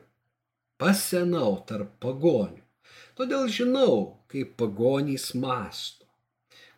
pasenau 0.75 1.61
tarp 1.63 1.93
pagonių. 2.03 2.59
Todėl 3.15 3.47
žinau, 3.47 4.19
kaip 4.27 4.57
pagonys 4.59 5.29
masto. 5.39 6.03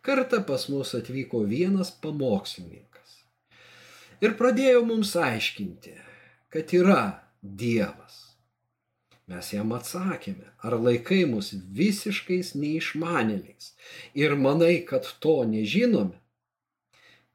Kartą 0.05 0.43
pas 0.45 0.67
mus 0.69 0.93
atvyko 0.93 1.41
vienas 1.49 1.89
pamokslininkas 2.03 3.17
ir 4.21 4.38
pradėjo 4.38 4.86
mums 4.86 5.15
aiškinti, 5.17 5.95
kad 6.53 6.69
yra 6.78 7.01
Dievas. 7.41 8.26
Mes 9.28 9.49
jam 9.51 9.73
atsakėme, 9.75 10.53
ar 10.63 10.78
laikai 10.80 11.25
mus 11.28 11.49
visiškais 11.80 12.53
neišmanėliais 12.55 13.73
ir 14.15 14.36
manai, 14.39 14.78
kad 14.88 15.09
to 15.23 15.41
nežinome. 15.49 16.15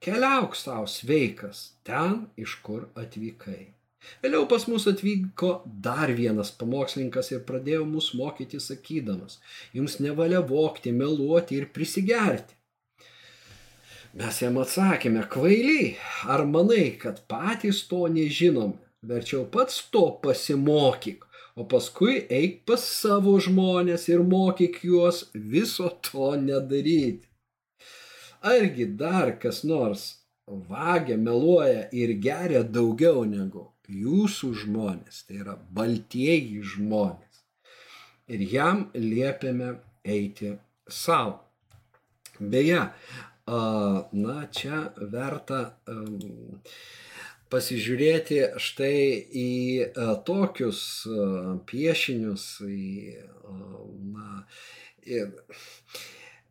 Keliauk 0.02 0.56
savo 0.56 0.88
sveikas 0.88 1.60
ten, 1.86 2.24
iš 2.40 2.56
kur 2.64 2.88
atvykai. 2.98 3.74
Vėliau 4.22 4.48
pas 4.50 4.64
mus 4.70 4.88
atvyko 4.90 5.50
dar 5.84 6.10
vienas 6.16 6.50
pamokslininkas 6.62 7.28
ir 7.34 7.44
pradėjo 7.50 7.84
mus 7.86 8.08
mokyti 8.18 8.58
sakydamas, 8.64 9.36
jums 9.76 9.98
nevalia 10.02 10.40
vokti, 10.48 10.94
meluoti 10.96 11.60
ir 11.60 11.68
prisigerti. 11.76 12.56
Mes 14.18 14.40
jam 14.42 14.56
atsakėme, 14.60 15.22
kvailiai, 15.32 15.92
ar 16.28 16.42
manai, 16.48 16.96
kad 17.04 17.20
patys 17.30 17.84
to 17.92 18.02
nežinome, 18.16 18.80
verčiau 19.12 19.44
pats 19.54 19.78
to 19.94 20.02
pasimokyk, 20.24 21.28
o 21.56 21.66
paskui 21.68 22.22
eik 22.38 22.62
pas 22.68 22.82
savo 23.00 23.34
žmonės 23.46 24.08
ir 24.12 24.24
mokyk 24.24 24.80
juos 24.88 25.26
viso 25.34 25.90
to 26.08 26.32
nedaryti. 26.40 27.28
Argi 28.42 28.88
dar 28.98 29.36
kas 29.42 29.62
nors 29.64 30.06
vagia, 30.46 31.16
meluoja 31.16 31.86
ir 31.92 32.16
geria 32.18 32.62
daugiau 32.64 33.22
negu 33.28 33.68
jūsų 33.92 34.52
žmonės, 34.64 35.24
tai 35.28 35.42
yra 35.42 35.56
baltieji 35.76 36.62
žmonės. 36.74 37.42
Ir 38.32 38.42
jam 38.48 38.86
liepiame 38.94 39.74
eiti 40.04 40.54
savo. 40.88 41.40
Beje, 42.40 42.80
na, 43.46 44.36
čia 44.50 44.82
verta 44.96 45.60
pasižiūrėti 47.52 48.40
štai 48.60 48.96
į 49.42 49.50
tokius 50.26 50.82
piešinius, 51.68 52.46
į, 52.64 52.88
na, 54.14 54.42
į, 55.04 55.26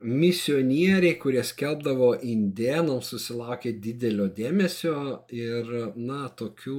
misionieriai, 0.01 1.13
kurie 1.21 1.41
skelbdavo 1.45 2.11
indėnams, 2.25 3.11
susilaukė 3.13 3.73
didelio 3.83 4.25
dėmesio 4.33 4.95
ir, 5.33 5.69
na, 5.95 6.23
tokių 6.37 6.77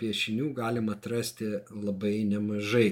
piešinių 0.00 0.48
galima 0.56 0.96
atrasti 0.96 1.50
labai 1.74 2.22
nemažai. 2.28 2.88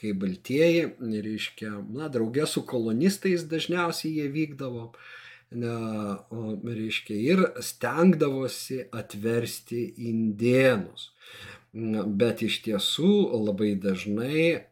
Kai 0.00 0.14
baltieji, 0.18 0.88
reiškia, 0.98 1.76
na, 1.94 2.10
draugė 2.10 2.46
su 2.50 2.64
kolonistais 2.66 3.46
dažniausiai 3.50 4.18
jie 4.18 4.28
vykdavo, 4.34 4.90
na, 4.90 5.17
reiškia, 5.52 7.16
ir 7.16 7.44
stengdavosi 7.64 8.84
atversti 8.92 9.86
indėnus. 10.10 11.10
bet 12.18 12.40
iš 12.42 12.62
tiesų 12.64 13.10
labai 13.44 13.74
dažnai, 13.78 14.64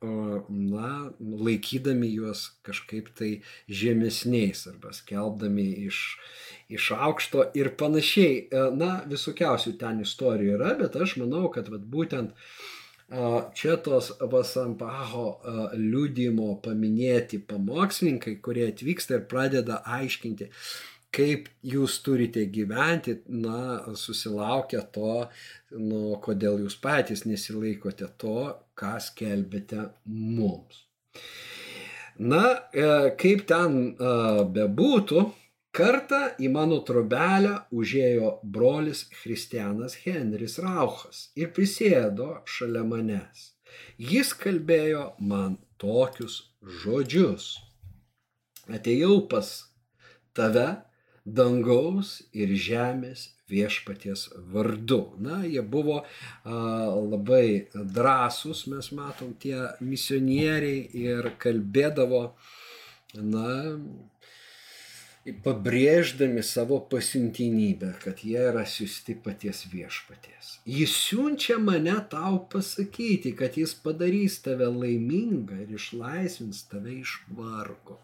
na, 0.48 1.12
laikydami 1.20 2.08
juos 2.08 2.56
kažkaip 2.66 3.10
tai 3.14 3.42
žemesniais 3.68 4.66
arba 4.66 4.94
skelbdami 4.96 5.66
iš, 5.86 6.18
iš 6.72 6.90
aukšto 6.96 7.50
ir 7.54 7.74
panašiai. 7.76 8.48
Na, 8.80 9.04
visokiausių 9.06 9.76
ten 9.78 10.00
istorijų 10.02 10.56
yra, 10.56 10.72
bet 10.80 10.96
aš 10.96 11.18
manau, 11.20 11.50
kad 11.52 11.68
vat, 11.68 11.84
būtent 11.84 12.32
čia 13.54 13.76
tos 13.86 14.10
Vasampaho 14.18 15.26
liūdimo 15.78 16.56
paminėti 16.64 17.38
pamokslininkai, 17.38 18.36
kurie 18.42 18.66
atvyksta 18.72 19.20
ir 19.20 19.26
pradeda 19.30 19.78
aiškinti, 19.98 20.50
kaip 21.16 21.48
jūs 21.64 22.00
turite 22.04 22.44
gyventi, 22.52 23.20
na, 23.30 23.94
susilaukia 23.96 24.82
to, 24.92 25.28
nu, 25.78 26.18
kodėl 26.22 26.60
jūs 26.66 26.76
patys 26.82 27.24
nesilaikote 27.28 28.10
to, 28.20 28.50
ką 28.76 28.96
skelbėte 29.00 29.88
mums. 30.10 30.82
Na, 32.18 32.42
e, 32.72 32.90
kaip 33.20 33.46
ten 33.48 33.94
bebūtų, 34.56 35.24
kartą 35.76 36.22
į 36.40 36.48
mano 36.54 36.78
trobelę 36.88 37.52
užėjo 37.74 38.30
brolis 38.56 39.04
Kristianas 39.12 39.98
Henris 40.06 40.56
Rauchas 40.62 41.26
ir 41.36 41.52
prisėdo 41.56 42.30
šalia 42.48 42.84
manęs. 42.88 43.52
Jis 44.00 44.32
kalbėjo 44.40 45.10
man 45.20 45.58
tokius 45.80 46.40
žodžius. 46.82 47.54
Atėjau 48.72 49.20
pas 49.30 49.52
tave 50.36 50.68
dangaus 51.26 52.20
ir 52.32 52.54
žemės 52.56 53.28
viešpaties 53.50 54.26
vardu. 54.52 55.00
Na, 55.22 55.42
jie 55.46 55.62
buvo 55.62 56.00
a, 56.02 56.06
labai 57.12 57.68
drąsūs, 57.74 58.66
mes 58.72 58.90
matom, 58.96 59.34
tie 59.42 59.68
misionieriai 59.80 60.86
ir 61.04 61.30
kalbėdavo, 61.42 62.22
na, 63.22 63.48
pabrėždami 65.44 66.42
savo 66.46 66.78
pasiuntinybę, 66.90 67.92
kad 68.02 68.22
jie 68.22 68.42
yra 68.50 68.62
siūsti 68.68 69.16
paties 69.24 69.64
viešpaties. 69.72 70.50
Jis 70.70 70.94
siunčia 70.94 71.58
mane 71.58 71.96
tau 72.10 72.40
pasakyti, 72.52 73.32
kad 73.38 73.58
jis 73.58 73.74
padarys 73.82 74.38
tave 74.44 74.68
laimingą 74.70 75.62
ir 75.64 75.72
išlaisvins 75.78 76.62
tave 76.70 77.00
iš 77.00 77.18
vargo, 77.38 77.98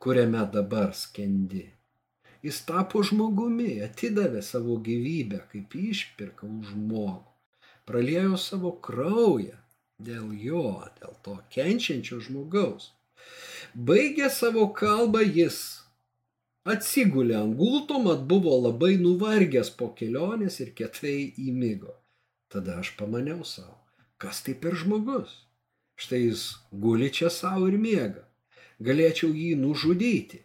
kuriame 0.00 0.44
dabar 0.52 0.94
skendi. 0.96 1.66
Jis 2.42 2.60
tapo 2.64 3.02
žmogumi, 3.02 3.80
atidavė 3.82 4.40
savo 4.46 4.78
gyvybę 4.84 5.42
kaip 5.52 5.74
išpirka 5.74 6.46
už 6.46 6.74
žmogų. 6.74 7.24
Praliejo 7.88 8.36
savo 8.38 8.70
kraują 8.84 9.56
dėl 9.98 10.30
jo, 10.36 10.84
dėl 11.00 11.16
to 11.24 11.34
kenčiančio 11.50 12.20
žmogaus. 12.22 12.92
Baigė 13.74 14.30
savo 14.30 14.68
kalbą 14.72 15.24
jis. 15.26 15.58
Atsigulė 16.68 17.36
ant 17.38 17.54
gulto, 17.56 17.96
mat 18.04 18.24
buvo 18.28 18.52
labai 18.60 18.96
nuvargęs 19.00 19.70
po 19.78 19.88
kelionės 19.98 20.58
ir 20.60 20.74
kietai 20.76 21.16
įmygo. 21.48 21.94
Tada 22.52 22.78
aš 22.82 22.90
pamaniau 22.98 23.44
savo, 23.44 23.78
kas 24.20 24.42
tai 24.44 24.54
per 24.62 24.76
žmogus. 24.76 25.32
Štai 25.98 26.20
jis 26.26 26.42
guli 26.84 27.08
čia 27.14 27.30
savo 27.32 27.70
ir 27.70 27.78
miega. 27.80 28.26
Galėčiau 28.84 29.32
jį 29.32 29.54
nužudyti 29.62 30.42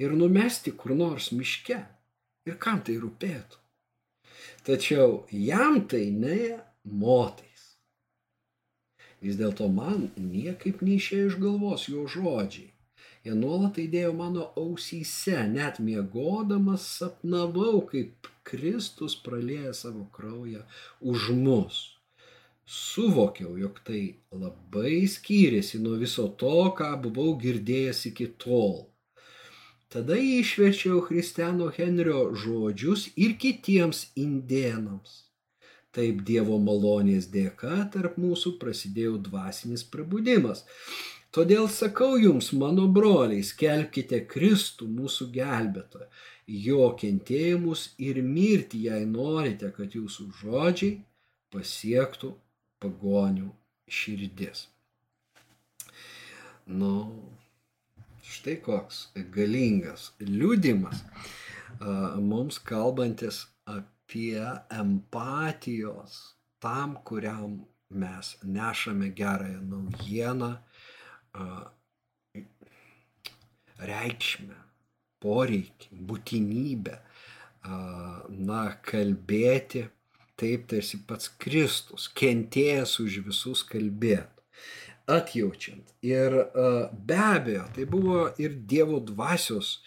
ir 0.00 0.14
numesti 0.20 0.72
kur 0.78 0.94
nors 0.96 1.32
miške. 1.34 1.80
Ir 2.48 2.58
kam 2.60 2.80
tai 2.86 2.96
rūpėtų? 3.00 3.60
Tačiau 4.64 5.24
jam 5.30 5.80
tai 5.88 6.06
ne 6.12 6.60
motais. 6.84 7.64
Vis 9.24 9.40
dėlto 9.40 9.70
man 9.72 10.10
niekaip 10.20 10.84
neišėjo 10.84 11.32
iš 11.32 11.40
galvos 11.40 11.88
jo 11.88 12.06
žodžiai. 12.14 12.73
Jie 13.24 13.32
nuolat 13.32 13.78
įdėjo 13.80 14.12
mano 14.12 14.50
ausyse, 14.60 15.38
net 15.48 15.78
miegodamas 15.80 16.84
sapnavau, 16.98 17.80
kaip 17.88 18.28
Kristus 18.44 19.14
pralėja 19.16 19.72
savo 19.72 20.04
kraują 20.12 20.64
už 21.00 21.30
mus. 21.38 21.78
Suvokiau, 22.68 23.56
jog 23.60 23.80
tai 23.84 24.02
labai 24.32 25.04
skyrėsi 25.08 25.80
nuo 25.80 25.96
viso 26.00 26.26
to, 26.40 26.56
ką 26.76 26.90
buvau 27.06 27.32
girdėjęs 27.40 28.04
iki 28.12 28.28
tol. 28.44 28.84
Tada 29.94 30.16
išverčiau 30.20 31.00
Kristiano 31.08 31.68
Henrio 31.72 32.26
žodžius 32.44 33.06
ir 33.16 33.36
kitiems 33.40 34.08
indėnams. 34.20 35.20
Taip 35.94 36.24
Dievo 36.28 36.56
malonės 36.58 37.28
dėka 37.30 37.76
tarp 37.94 38.16
mūsų 38.18 38.56
prasidėjo 38.60 39.20
dvasinis 39.28 39.84
prabudimas. 39.86 40.64
Todėl 41.34 41.66
sakau 41.72 42.14
jums, 42.20 42.52
mano 42.54 42.86
broliai, 42.96 43.42
skelbkite 43.42 44.20
Kristų 44.30 44.86
mūsų 44.86 45.28
gelbėtoją, 45.34 46.06
jo 46.66 46.90
kentėjimus 47.00 47.88
ir 47.98 48.20
mirti, 48.22 48.84
jei 48.86 49.02
norite, 49.10 49.72
kad 49.74 49.96
jūsų 49.98 50.28
žodžiai 50.42 51.00
pasiektų 51.54 52.30
pagonių 52.84 53.48
širdis. 53.90 54.68
Nu, 56.70 56.94
Štai 58.24 58.54
koks 58.64 58.98
galingas 59.34 60.06
liūdimas 60.20 61.02
mums 62.24 62.56
kalbantis 62.70 63.42
apie 63.68 64.40
empatijos 64.72 66.16
tam, 66.64 66.96
kuriam 67.10 67.58
mes 68.02 68.30
nešame 68.56 69.10
gerąją 69.20 69.60
naujieną, 69.74 70.50
reikšmę, 73.90 74.60
poreikį, 75.24 75.90
būtinybę, 76.08 76.98
na, 77.64 78.62
kalbėti 78.84 79.86
taip 80.40 80.66
tarsi 80.70 81.00
pats 81.08 81.30
Kristus, 81.40 82.08
kentėjęs 82.18 82.98
už 83.04 83.20
visus 83.28 83.62
kalbėti 83.66 84.34
atjaučiant. 85.06 85.92
Ir 86.02 86.36
be 87.06 87.20
abejo, 87.20 87.66
tai 87.74 87.84
buvo 87.88 88.26
ir 88.40 88.56
Dievo 88.68 89.00
dvasios 89.04 89.78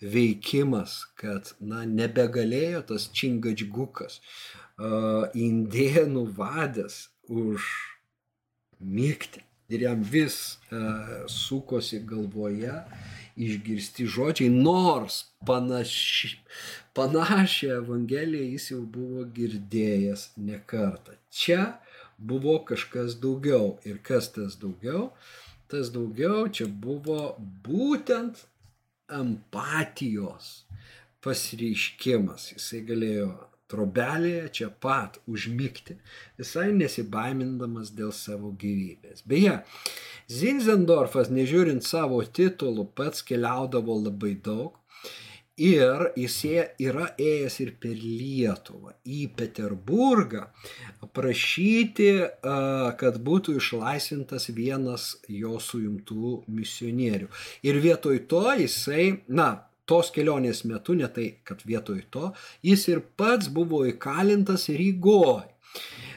veikimas, 0.00 1.02
kad, 1.20 1.52
na, 1.60 1.84
nebegalėjo 1.86 2.82
tas 2.92 3.08
čingačgukas, 3.14 4.20
indėnų 5.38 6.26
vadas 6.38 7.06
užmygti. 7.28 9.44
Ir 9.72 9.86
jam 9.86 10.02
vis 10.04 10.36
uh, 10.68 11.24
sukosi 11.30 12.02
galvoje 12.04 12.74
išgirsti 13.36 14.06
žodžiai, 14.12 14.52
nors 14.52 15.22
panaši, 15.46 16.34
panašią 16.96 17.78
Evangeliją 17.78 18.50
jis 18.52 18.70
jau 18.74 18.82
buvo 18.96 19.24
girdėjęs 19.36 20.26
ne 20.44 20.60
kartą. 20.68 21.16
Čia 21.32 21.78
buvo 22.18 22.58
kažkas 22.68 23.16
daugiau. 23.22 23.78
Ir 23.88 24.02
kas 24.04 24.30
tas 24.34 24.58
daugiau? 24.60 25.10
Tas 25.72 25.88
daugiau 25.94 26.48
čia 26.52 26.68
buvo 26.68 27.34
būtent 27.64 28.44
empatijos 29.12 30.66
pasireiškimas. 31.24 32.52
Jisai 32.56 32.82
galėjo 32.88 33.30
trobelėje 33.72 34.44
čia 34.58 34.68
pat 34.84 35.18
užmygti, 35.26 35.96
visai 36.40 36.68
nesibaimindamas 36.76 37.90
dėl 37.96 38.12
savo 38.16 38.52
gyvybės. 38.62 39.24
Beje, 39.28 39.58
Zinzendorfas, 40.32 41.32
nežiūrint 41.34 41.84
savo 41.84 42.20
titulų, 42.22 42.86
pats 42.96 43.24
keliaudavo 43.26 43.98
labai 44.04 44.36
daug 44.38 44.78
Ir 45.60 46.06
jis 46.16 46.36
yra 46.80 47.10
ėjęs 47.20 47.58
ir 47.60 47.74
per 47.76 47.92
Lietuvą, 48.00 48.94
į 49.04 49.26
Peterburgą, 49.36 50.46
prašyti, 51.12 52.08
kad 53.02 53.18
būtų 53.20 53.58
išlaisvintas 53.60 54.48
vienas 54.56 55.10
jo 55.28 55.60
suimtų 55.60 56.38
misionierių. 56.48 57.28
Ir 57.68 57.80
vietoj 57.84 58.22
to 58.32 58.46
jisai, 58.62 59.20
na, 59.28 59.68
tos 59.92 60.12
kelionės 60.14 60.64
metu, 60.64 60.96
ne 60.96 61.08
tai, 61.12 61.28
kad 61.44 61.62
vietoj 61.68 62.02
to, 62.14 62.32
jis 62.64 62.88
ir 62.88 63.04
pats 63.20 63.52
buvo 63.52 63.84
įkalintas 63.90 64.70
Rygoje. 64.72 65.50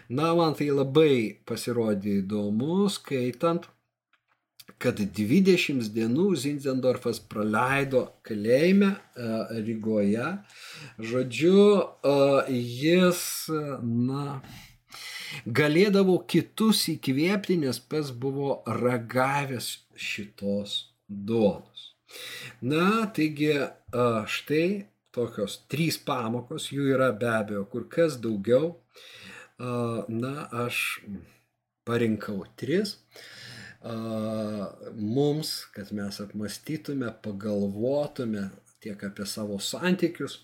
Na, 0.07 0.35
man 0.37 0.53
tai 0.53 0.67
labai 0.69 1.41
pasirodė 1.49 2.19
įdomu, 2.21 2.85
skaitant 2.93 3.65
kad 4.81 4.99
20 5.17 5.89
dienų 5.95 6.27
Zinzendorfas 6.37 7.21
praleido 7.31 8.03
kalėjime 8.27 8.91
e, 8.91 9.29
Rygoje. 9.65 10.27
Žodžiu, 11.11 11.65
e, 12.11 12.15
jis, 12.83 13.21
na, 13.81 14.41
galėdavo 15.45 16.19
kitus 16.29 16.85
įkvėpti, 16.95 17.59
nes 17.65 17.79
pats 17.79 18.11
buvo 18.11 18.59
ragavęs 18.67 19.71
šitos 19.95 20.77
duonos. 21.07 21.74
Na, 22.61 23.05
taigi, 23.15 23.53
štai 24.35 24.67
tokios 25.15 25.61
trys 25.71 25.97
pamokos, 26.03 26.69
jų 26.73 26.89
yra 26.95 27.11
be 27.15 27.29
abejo 27.31 27.65
kur 27.71 27.87
kas 27.91 28.19
daugiau. 28.21 28.75
na, 30.09 30.49
aš 30.51 30.99
parinkau 31.87 32.43
tris 32.59 32.97
mums, 34.95 35.65
kad 35.71 35.91
mes 35.93 36.19
apmastytume, 36.19 37.13
pagalvotume 37.23 38.49
tiek 38.81 39.03
apie 39.03 39.25
savo 39.25 39.59
santykius, 39.59 40.39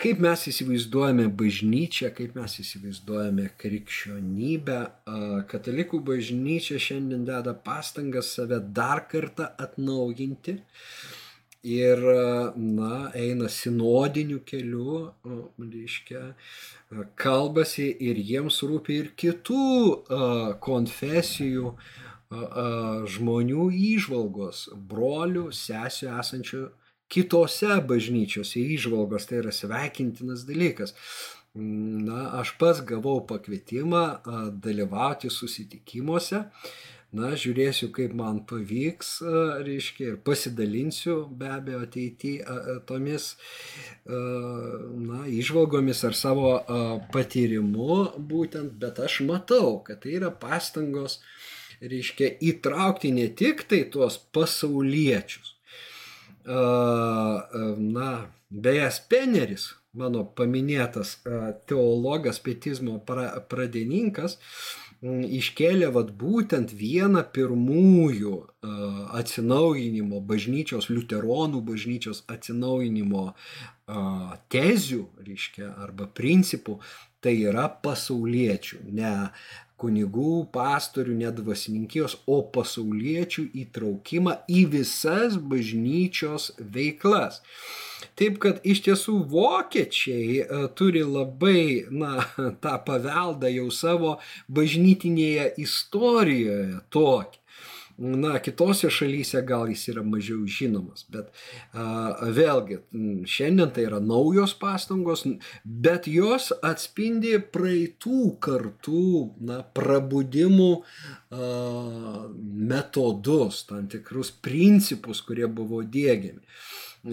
kaip 0.00 0.20
mes 0.20 0.42
įsivaizduojame 0.50 1.26
bažnyčią, 1.40 2.10
kaip 2.16 2.36
mes 2.36 2.58
įsivaizduojame 2.62 3.48
krikščionybę. 3.60 4.78
Katalikų 5.50 6.02
bažnyčia 6.04 6.80
šiandien 6.82 7.24
deda 7.28 7.56
pastangas 7.66 8.34
save 8.36 8.60
dar 8.76 9.06
kartą 9.10 9.48
atnaujinti 9.66 10.58
ir, 11.66 12.02
na, 12.54 13.10
eina 13.16 13.48
sinodiniu 13.50 14.42
keliu, 14.46 15.00
reiškia, 15.58 16.22
kalbasi 17.18 17.88
ir 18.08 18.20
jiems 18.20 18.60
rūpi 18.68 19.00
ir 19.00 19.12
kitų 19.18 19.64
konfesijų 20.62 21.72
žmonių 23.16 23.70
įžvalgos, 23.94 24.66
brolių, 24.90 25.48
sesijų 25.54 26.18
esančių 26.20 26.66
kitose 27.12 27.78
bažnyčiose 27.88 28.62
įžvalgos, 28.76 29.28
tai 29.28 29.42
yra 29.44 29.54
sveikintinas 29.54 30.44
dalykas. 30.48 30.96
Na, 31.56 32.26
aš 32.42 32.52
pats 32.60 32.82
gavau 32.84 33.22
pakvietimą 33.24 34.02
dalyvauti 34.60 35.30
susitikimuose. 35.32 36.44
Na, 37.16 37.30
žiūrėsiu, 37.38 37.88
kaip 37.94 38.12
man 38.18 38.42
pavyks, 38.50 39.12
reiškia, 39.64 40.08
ir 40.10 40.16
pasidalinsiu 40.26 41.14
be 41.38 41.48
abejo 41.54 41.78
ateityje 41.86 42.58
tomis, 42.88 43.30
na, 44.04 45.22
išvalgomis 45.30 46.02
ar 46.04 46.18
savo 46.18 46.50
patyrimu 47.14 48.00
būtent, 48.18 48.74
bet 48.82 49.00
aš 49.06 49.22
matau, 49.30 49.78
kad 49.86 50.02
tai 50.02 50.18
yra 50.18 50.32
pastangos, 50.34 51.20
reiškia, 51.80 52.34
įtraukti 52.50 53.14
ne 53.16 53.30
tik 53.32 53.64
tai 53.70 53.84
tuos 53.94 54.18
pasauliečius, 54.36 55.55
na, 56.46 58.10
beje, 58.50 58.90
Speneris, 58.94 59.70
mano 59.96 60.24
paminėtas 60.38 61.16
teologas, 61.68 62.38
pietizmo 62.44 63.00
pradininkas, 63.50 64.38
iškėlė 65.02 65.88
vat 65.92 66.12
būtent 66.16 66.72
vieną 66.72 67.22
pirmųjų 67.36 68.36
atsinaujinimo 69.20 70.20
bažnyčios, 70.24 70.88
liuteronų 70.92 71.60
bažnyčios 71.66 72.22
atsinaujinimo 72.32 73.26
tezių, 74.52 75.02
reiškia, 75.26 75.72
arba 75.84 76.08
principų, 76.08 76.80
tai 77.20 77.36
yra 77.42 77.68
pasauliečių, 77.82 78.84
ne 78.94 79.12
kunigų, 79.80 80.46
pastorių, 80.54 81.16
nedvasininkijos, 81.20 82.18
o 82.26 82.40
pasauliečių 82.54 83.48
įtraukimą 83.64 84.38
į 84.48 84.62
visas 84.72 85.36
bažnyčios 85.36 86.52
veiklas. 86.58 87.42
Taip 88.16 88.38
kad 88.40 88.60
iš 88.64 88.82
tiesų 88.86 89.18
vokiečiai 89.32 90.40
e, 90.40 90.60
turi 90.76 91.02
labai, 91.04 91.86
na, 91.92 92.24
tą 92.64 92.76
paveldą 92.86 93.50
jau 93.52 93.68
savo 93.72 94.16
bažnytinėje 94.48 95.50
istorijoje 95.64 96.80
tokį. 96.92 97.42
Na, 97.98 98.38
kitose 98.44 98.90
šalyse 98.92 99.40
gal 99.48 99.70
jis 99.72 99.86
yra 99.88 100.02
mažiau 100.04 100.42
žinomas, 100.44 101.06
bet 101.08 101.30
a, 101.72 101.86
vėlgi, 102.36 102.82
šiandien 103.32 103.72
tai 103.72 103.86
yra 103.88 104.02
naujos 104.04 104.52
pastangos, 104.60 105.24
bet 105.64 106.04
jos 106.12 106.50
atspindi 106.60 107.38
praeitų 107.40 108.34
kartų, 108.44 109.06
na, 109.48 109.62
prabudimų 109.80 110.70
a, 110.76 111.50
metodus, 112.74 113.64
tam 113.70 113.88
tikrus 113.88 114.34
principus, 114.44 115.24
kurie 115.24 115.48
buvo 115.48 115.80
dėgiami. 115.80 116.44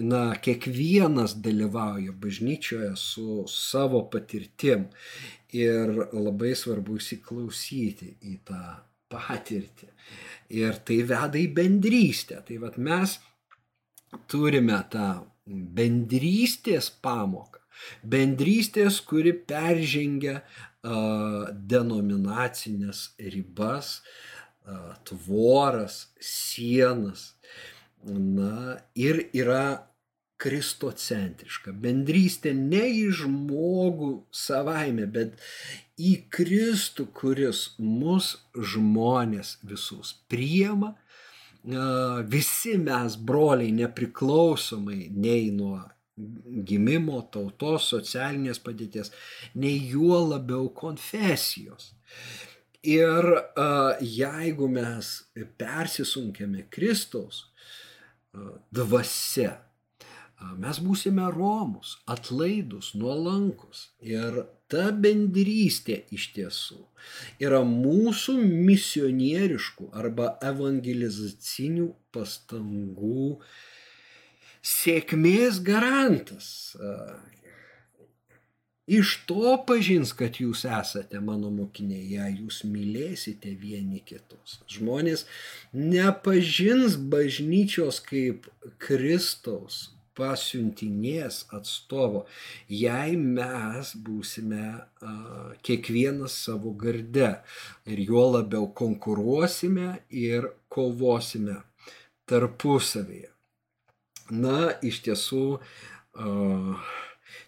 Na, 0.04 0.24
kiekvienas 0.36 1.38
dalyvauja 1.40 2.12
bažnyčioje 2.20 2.92
su 2.98 3.44
savo 3.48 4.04
patirtim 4.10 4.90
ir 5.54 6.10
labai 6.12 6.52
svarbu 6.58 6.98
įsiklausyti 7.00 8.16
į 8.26 8.40
tą 8.48 8.64
patirtį. 9.14 9.88
Ir 10.54 10.80
tai 10.86 11.00
veda 11.08 11.40
į 11.40 11.48
bendrystę. 11.56 12.40
Tai 12.46 12.60
vad 12.62 12.78
mes 12.78 13.18
turime 14.30 14.78
tą 14.92 15.08
bendrystės 15.46 16.90
pamoką. 17.04 17.60
Bendrystės, 18.06 19.00
kuri 19.04 19.34
peržengia 19.34 20.38
uh, 20.40 21.50
denominacinės 21.50 23.08
ribas, 23.34 23.96
uh, 24.68 24.94
tvoras, 25.08 26.04
sienas. 26.22 27.32
Na 28.04 28.76
ir 28.94 29.24
yra 29.34 29.88
kristocentriška. 30.44 31.72
Bendrystė 31.72 32.52
ne 32.56 32.84
į 32.90 33.08
žmogų 33.22 34.10
savaime, 34.34 35.06
bet 35.10 35.38
į 36.00 36.12
Kristų, 36.32 37.06
kuris 37.14 37.74
mus 37.78 38.34
žmonės 38.54 39.58
visus 39.62 40.14
priema. 40.28 40.94
Visi 42.28 42.74
mes 42.76 43.16
broliai 43.16 43.72
nepriklausomai 43.72 45.08
nei 45.14 45.50
nuo 45.54 45.78
gimimo, 46.68 47.22
tautos, 47.32 47.88
socialinės 47.90 48.60
padėties, 48.62 49.10
nei 49.58 49.78
juo 49.90 50.20
labiau 50.28 50.68
konfesijos. 50.76 51.94
Ir 52.84 53.24
jeigu 54.04 54.68
mes 54.68 55.14
persisunkėme 55.56 56.66
Kristaus 56.74 57.46
dvasia, 58.74 59.54
mes 60.60 60.80
būsime 60.84 61.30
romus, 61.32 61.96
atlaidus, 62.10 62.92
nuolankus. 62.98 63.88
Ir 64.04 64.44
ta 64.74 64.88
bendrystė 65.06 66.00
iš 66.14 66.32
tiesų 66.34 66.80
yra 67.42 67.60
mūsų 67.68 68.34
misionieriškų 68.42 69.90
arba 69.94 70.32
evangelizacinių 70.50 71.92
pastangų 72.14 73.28
sėkmės 74.74 75.60
garantas. 75.62 76.48
Iš 78.84 79.14
to 79.28 79.54
pažins, 79.68 80.10
kad 80.12 80.36
jūs 80.42 80.66
esate 80.68 81.20
mano 81.24 81.48
mokiniai, 81.54 82.04
jei 82.18 82.34
jūs 82.42 82.60
mylėsite 82.68 83.54
vieni 83.56 84.02
kitus. 84.04 84.58
Žmonės 84.68 85.24
nepažins 85.72 86.98
bažnyčios 87.14 88.02
kaip 88.04 88.50
Kristaus 88.84 89.93
pasiuntinės 90.18 91.44
atstovo, 91.54 92.24
jei 92.70 93.16
mes 93.18 93.94
būsime 94.06 94.64
a, 94.74 95.12
kiekvienas 95.66 96.36
savo 96.46 96.74
garde 96.78 97.30
ir 97.90 98.02
juo 98.08 98.24
labiau 98.36 98.68
konkuruosime 98.80 99.90
ir 100.08 100.48
kovosime 100.72 101.60
tarpusavėje. 102.30 103.30
Na, 104.34 104.72
iš 104.82 105.02
tiesų, 105.04 105.44
a, 105.58 106.78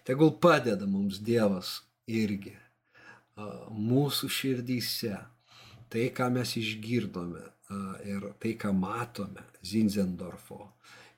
tegul 0.07 0.35
padeda 0.43 0.85
mums 0.89 1.21
Dievas 1.23 1.81
irgi 2.07 2.53
a, 2.53 3.49
mūsų 3.71 4.31
širdyse. 4.31 5.15
Tai, 5.87 6.09
ką 6.11 6.25
mes 6.35 6.57
išgirdome 6.59 7.41
a, 7.41 7.77
ir 8.03 8.33
tai, 8.43 8.57
ką 8.59 8.73
matome 8.75 9.47
Zinzendorfo 9.63 10.65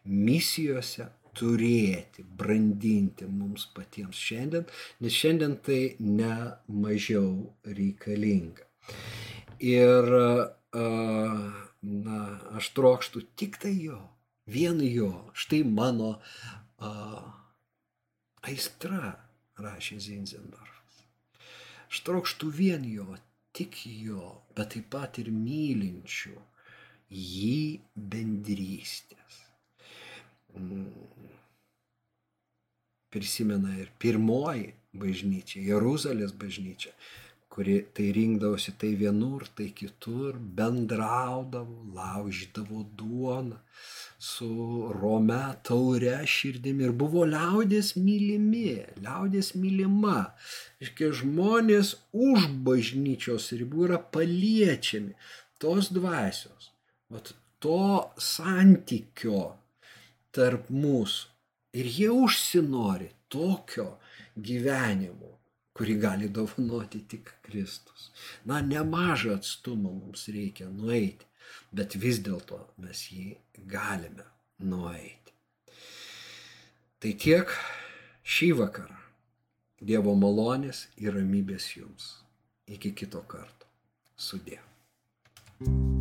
misijose, 0.09 1.09
turėti, 1.39 2.25
brandinti 2.41 3.27
mums 3.29 3.65
patiems 3.75 4.19
šiandien, 4.19 4.65
nes 5.03 5.15
šiandien 5.15 5.57
tai 5.65 5.81
ne 6.03 6.33
mažiau 6.67 7.31
reikalinga. 7.79 8.67
Ir, 9.63 10.09
na, 10.73 12.19
aš 12.59 12.71
trokštų 12.77 13.23
tik 13.39 13.59
tai 13.63 13.73
jo, 13.77 13.99
vien 14.49 14.81
jo, 14.83 15.11
štai 15.33 15.63
mano 15.67 16.15
a, 16.79 16.91
aistra, 18.47 19.15
rašė 19.59 19.99
Zinzendorfas. 20.03 21.01
Aš 21.89 22.03
trokštų 22.07 22.51
vien 22.55 22.85
jo, 22.87 23.07
tik 23.55 23.81
jo, 23.85 24.39
bet 24.55 24.75
taip 24.75 24.91
pat 24.93 25.19
ir 25.21 25.31
mylinčių 25.33 26.35
jį 27.09 27.81
bendrystės. 27.95 29.18
Prisimena 33.09 33.73
ir 33.79 33.89
pirmoji 34.01 34.73
bažnyčia, 34.99 35.61
Jeruzalės 35.65 36.33
bažnyčia, 36.37 36.91
kuri 37.49 37.79
tai 37.93 38.11
rinkdavosi 38.13 38.75
tai 38.81 38.91
vienur, 38.97 39.45
tai 39.57 39.69
kitur, 39.75 40.37
bendraudavo, 40.37 41.89
laužydavo 41.95 42.83
duoną 42.97 43.57
su 44.19 44.49
rome 45.01 45.39
taure 45.63 46.17
širdimi 46.27 46.85
ir 46.87 46.93
buvo 47.01 47.23
liaudės 47.29 47.93
mylimi, 47.97 48.75
liaudės 48.99 49.53
mylima. 49.55 50.33
Iškia 50.83 51.13
žmonės 51.21 51.95
už 52.11 52.49
bažnyčios 52.67 53.49
ribų 53.61 53.87
yra 53.87 54.01
paliečiami 54.15 55.15
tos 55.59 55.89
dvasios, 55.95 56.69
vat, 57.11 57.33
to 57.63 58.11
santykio 58.15 59.41
tarp 60.35 60.69
mūsų. 60.73 61.27
Ir 61.79 61.85
jie 61.85 62.09
užsinori 62.09 63.11
tokio 63.29 63.91
gyvenimo 64.33 65.39
kurį 65.79 65.95
gali 65.95 66.27
dovanoti 66.27 66.99
tik 67.07 67.29
Kristus. 67.45 68.09
Na, 68.43 68.59
nemažą 68.59 69.37
atstumą 69.37 69.93
mums 69.95 70.25
reikia 70.35 70.67
nueiti, 70.67 71.27
bet 71.71 71.95
vis 72.03 72.19
dėlto 72.25 72.59
mes 72.83 73.05
jį 73.13 73.29
galime 73.71 74.25
nueiti. 74.59 75.35
Tai 76.99 77.13
tiek 77.23 77.53
šį 78.27 78.49
vakarą. 78.59 78.97
Dievo 79.79 80.11
malonės 80.19 80.89
ir 80.99 81.15
ramybės 81.15 81.69
jums. 81.77 82.09
Iki 82.67 82.91
kito 82.99 83.23
karto. 83.31 83.71
Sudė. 84.19 84.59
Padaryk 85.63 85.98